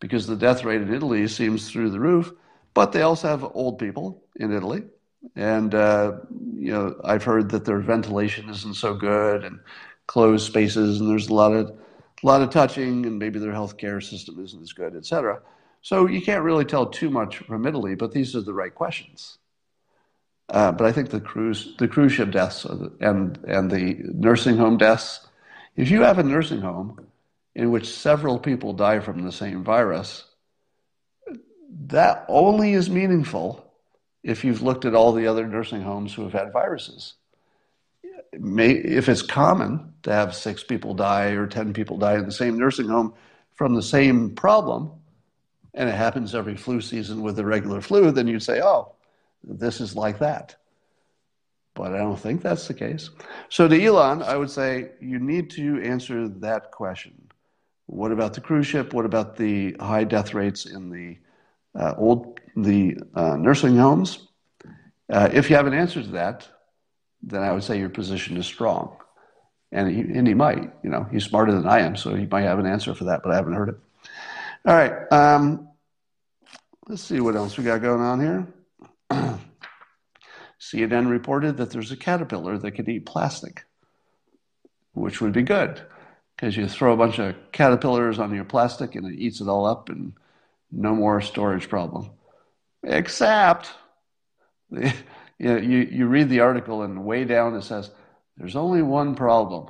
[0.00, 2.32] Because the death rate in Italy seems through the roof,
[2.74, 4.82] but they also have old people in Italy.
[5.34, 6.18] And, uh,
[6.54, 9.60] you know, I've heard that their ventilation isn't so good and
[10.06, 14.02] closed spaces, and there's a lot of, a lot of touching, and maybe their healthcare
[14.02, 15.40] system isn't as good, et cetera.
[15.82, 19.38] So you can't really tell too much from Italy, but these are the right questions.
[20.48, 24.76] Uh, but I think the cruise the cruise ship deaths and and the nursing home
[24.76, 25.26] deaths.
[25.74, 27.06] If you have a nursing home
[27.54, 30.24] in which several people die from the same virus,
[31.86, 33.66] that only is meaningful
[34.22, 37.14] if you've looked at all the other nursing homes who have had viruses.
[38.38, 42.32] May, if it's common to have six people die or 10 people die in the
[42.32, 43.14] same nursing home
[43.54, 44.90] from the same problem,
[45.74, 48.95] and it happens every flu season with the regular flu, then you'd say, oh,
[49.46, 50.56] this is like that.
[51.74, 53.10] But I don't think that's the case.
[53.48, 57.28] So to Elon, I would say you need to answer that question.
[57.86, 58.92] What about the cruise ship?
[58.92, 61.18] What about the high death rates in the
[61.78, 64.26] uh, old the uh, nursing homes?
[65.08, 66.48] Uh, if you have an answer to that,
[67.22, 68.96] then I would say your position is strong.
[69.72, 72.42] And he, and he might, you know, he's smarter than I am, so he might
[72.42, 73.76] have an answer for that, but I haven't heard it.
[74.64, 75.12] All right.
[75.12, 75.68] Um,
[76.88, 78.46] let's see what else we got going on here.
[80.60, 83.64] CNN reported that there's a caterpillar that can eat plastic,
[84.92, 85.80] which would be good
[86.36, 89.66] because you throw a bunch of caterpillars on your plastic and it eats it all
[89.66, 90.12] up and
[90.70, 92.10] no more storage problem.
[92.82, 93.70] Except,
[94.70, 94.92] you,
[95.38, 97.90] know, you, you read the article and way down it says,
[98.36, 99.68] there's only one problem.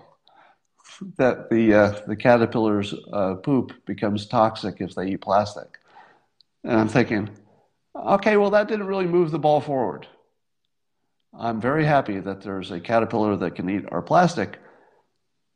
[1.18, 5.78] that the uh, the caterpillar's uh, poop becomes toxic if they eat plastic.
[6.64, 7.30] And I'm thinking,
[7.96, 10.06] okay, well that didn't really move the ball forward.
[11.38, 14.58] I'm very happy that there's a caterpillar that can eat our plastic,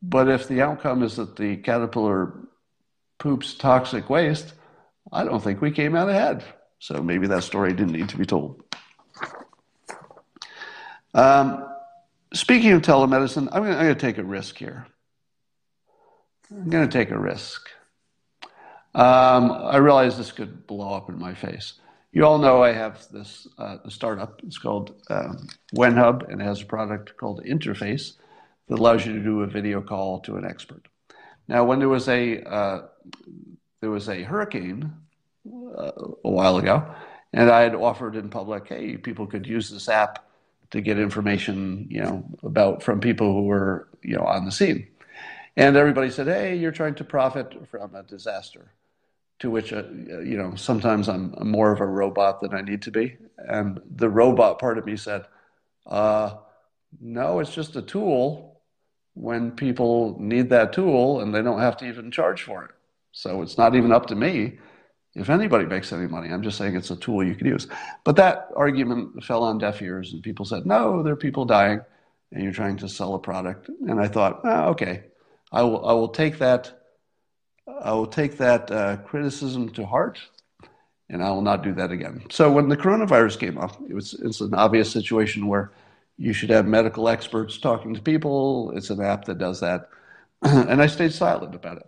[0.03, 2.34] but if the outcome is that the caterpillar
[3.18, 4.53] poops toxic waste,
[5.12, 6.45] I don't think we came out ahead.
[6.78, 8.62] So maybe that story didn't need to be told.
[11.12, 11.66] Um,
[12.32, 14.86] speaking of telemedicine, I'm going to take a risk here.
[16.51, 17.68] I'm going to take a risk.
[18.95, 21.74] Um, I realize this could blow up in my face.
[22.13, 24.41] You all know I have this uh, startup.
[24.45, 25.47] It's called um,
[25.77, 28.15] WhenHub, and it has a product called Interface
[28.69, 30.89] that allows you to do a video call to an expert.
[31.47, 32.83] Now, when there was a uh,
[33.81, 34.93] there was a hurricane
[35.47, 35.93] uh,
[36.25, 36.85] a while ago,
[37.33, 40.25] and I had offered in public, hey, people could use this app
[40.73, 44.87] to get information, you know, about from people who were, you know, on the scene.
[45.57, 48.73] And everybody said, hey, you're trying to profit from a disaster.
[49.41, 52.91] To which, uh, you know, sometimes I'm more of a robot than I need to
[52.91, 53.16] be.
[53.38, 55.24] And the robot part of me said,
[55.86, 56.34] uh,
[57.01, 58.61] no, it's just a tool
[59.14, 62.70] when people need that tool and they don't have to even charge for it.
[63.12, 64.59] So it's not even up to me
[65.14, 66.28] if anybody makes any money.
[66.28, 67.66] I'm just saying it's a tool you could use.
[68.05, 71.80] But that argument fell on deaf ears, and people said, no, there are people dying,
[72.30, 73.68] and you're trying to sell a product.
[73.88, 75.05] And I thought, oh, okay,
[75.51, 76.80] I will, I will take that.
[77.67, 80.21] I will take that uh, criticism to heart,
[81.09, 82.25] and I will not do that again.
[82.31, 85.73] So when the coronavirus came up, it was it's an obvious situation where
[86.19, 88.73] you should have medical experts talking to people.
[88.77, 89.89] It's an app that does that,
[90.43, 91.87] and I stayed silent about it.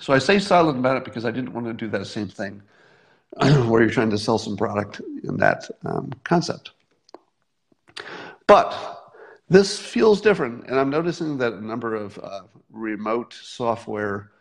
[0.00, 2.62] So I say silent about it because I didn't want to do that same thing
[3.36, 6.72] where you're trying to sell some product in that um, concept.
[8.46, 8.97] But
[9.48, 14.32] this feels different, and I'm noticing that a number of uh, remote software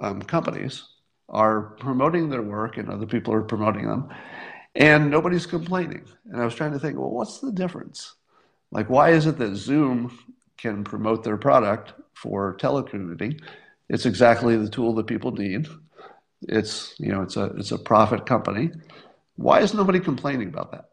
[0.00, 0.84] um, companies
[1.28, 4.08] are promoting their work, and other people are promoting them,
[4.74, 6.04] and nobody's complaining.
[6.26, 8.14] And I was trying to think, well, what's the difference?
[8.70, 10.18] Like, why is it that Zoom
[10.58, 13.40] can promote their product for telecommuting?
[13.88, 15.68] It's exactly the tool that people need.
[16.42, 18.72] It's you know it's a it's a profit company.
[19.36, 20.90] Why is nobody complaining about that?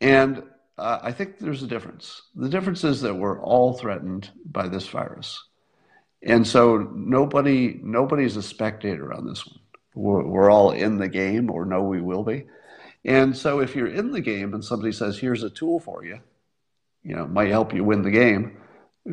[0.00, 0.42] And
[0.78, 2.22] uh, I think there's a difference.
[2.34, 5.42] The difference is that we're all threatened by this virus,
[6.22, 9.60] and so nobody nobody's a spectator on this one.
[9.94, 12.46] We're, we're all in the game, or know we will be.
[13.04, 16.20] And so if you're in the game and somebody says, "Here's a tool for you,"
[17.06, 18.58] you know, might help you win the game.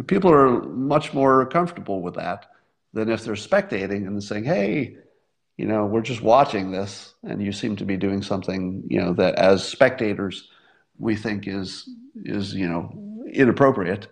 [0.08, 2.48] People are much more comfortable with that
[2.94, 4.98] than if they're spectating and saying, hey,
[5.58, 9.14] you know, we're just watching this and you seem to be doing something, you know,
[9.14, 10.50] that as spectators
[11.04, 11.90] we think is
[12.24, 14.08] is, you know, inappropriate.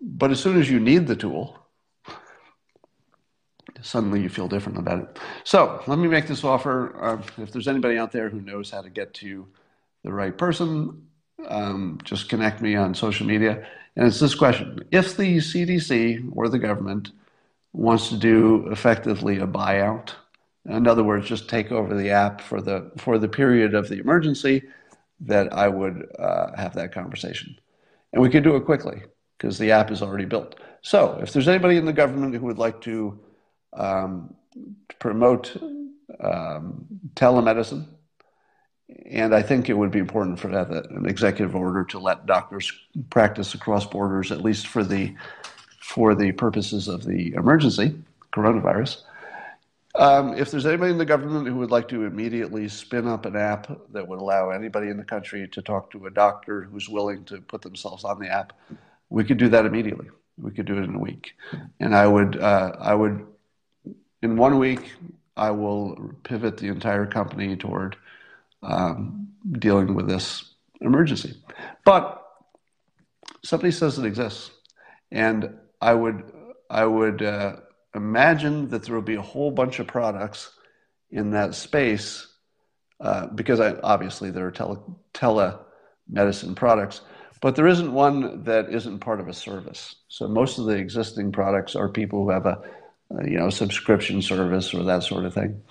[0.00, 1.58] But as soon as you need the tool,
[3.80, 5.18] suddenly you feel different about it.
[5.44, 6.96] So let me make this offer.
[7.00, 9.46] Uh, if there's anybody out there who knows how to get to
[10.02, 11.06] the right person,
[11.46, 13.66] um, just connect me on social media.
[13.96, 17.12] And it's this question If the CDC or the government
[17.72, 20.10] wants to do effectively a buyout.
[20.66, 23.98] In other words, just take over the app for the for the period of the
[23.98, 24.64] emergency.
[25.20, 27.56] That I would uh, have that conversation,
[28.12, 29.02] and we could do it quickly
[29.36, 30.56] because the app is already built.
[30.82, 33.18] So, if there's anybody in the government who would like to
[33.72, 34.34] um,
[35.00, 35.56] promote
[36.20, 37.86] um, telemedicine,
[39.06, 42.72] and I think it would be important for that an executive order to let doctors
[43.10, 45.14] practice across borders, at least for the
[45.80, 47.94] for the purposes of the emergency,
[48.32, 49.02] coronavirus.
[49.94, 53.36] Um, if there's anybody in the government who would like to immediately spin up an
[53.36, 57.24] app that would allow anybody in the country to talk to a doctor who's willing
[57.24, 58.52] to put themselves on the app,
[59.08, 60.08] we could do that immediately.
[60.36, 61.32] We could do it in a week,
[61.80, 63.26] and I would, uh, I would,
[64.22, 64.92] in one week,
[65.36, 67.96] I will pivot the entire company toward
[68.62, 69.28] um,
[69.58, 71.34] dealing with this emergency.
[71.84, 72.24] But
[73.44, 74.52] somebody says it exists,
[75.10, 76.32] and I would
[76.70, 77.56] I would uh,
[77.94, 80.52] imagine that there will be a whole bunch of products
[81.10, 82.26] in that space
[83.00, 84.82] uh, because I, obviously there are tele
[85.14, 87.00] telemedicine products,
[87.40, 89.94] but there isn't one that isn't part of a service.
[90.08, 92.60] So most of the existing products are people who have a,
[93.10, 95.62] a you know subscription service or that sort of thing.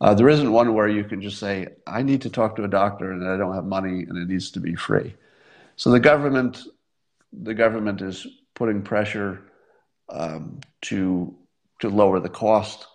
[0.00, 2.68] Uh, there isn't one where you can just say, I need to talk to a
[2.68, 5.14] doctor and I don't have money and it needs to be free.
[5.76, 6.64] So the government,
[7.32, 9.44] the government is putting pressure
[10.08, 11.36] um, to
[11.82, 12.86] to lower the cost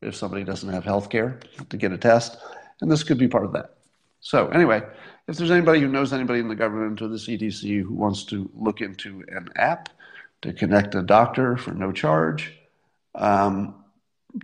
[0.00, 2.36] if somebody doesn't have health care to get a test,
[2.80, 3.76] and this could be part of that.
[4.20, 4.82] So anyway,
[5.28, 8.50] if there's anybody who knows anybody in the government or the CDC who wants to
[8.54, 9.90] look into an app
[10.42, 12.52] to connect a doctor for no charge,
[13.14, 13.74] um,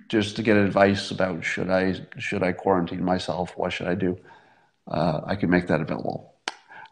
[0.08, 3.56] just to get advice about should I should I quarantine myself?
[3.56, 4.18] What should I do?
[4.86, 6.34] Uh, I can make that available.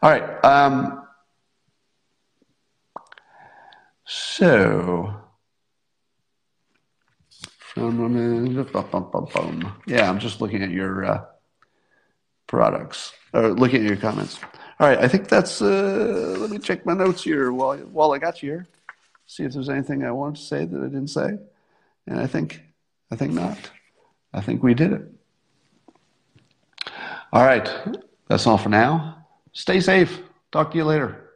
[0.01, 0.43] All right.
[0.43, 1.07] Um,
[4.05, 5.26] so,
[9.85, 11.25] yeah, I'm just looking at your uh,
[12.47, 14.39] products or looking at your comments.
[14.79, 15.61] All right, I think that's.
[15.61, 18.67] Uh, let me check my notes here while while I got you here.
[19.25, 21.37] See if there's anything I want to say that I didn't say,
[22.07, 22.61] and I think
[23.11, 23.57] I think not.
[24.33, 25.01] I think we did it.
[27.33, 27.69] All right,
[28.27, 29.25] that's all for now.
[29.51, 30.21] Stay safe.
[30.51, 31.26] Talk to you later.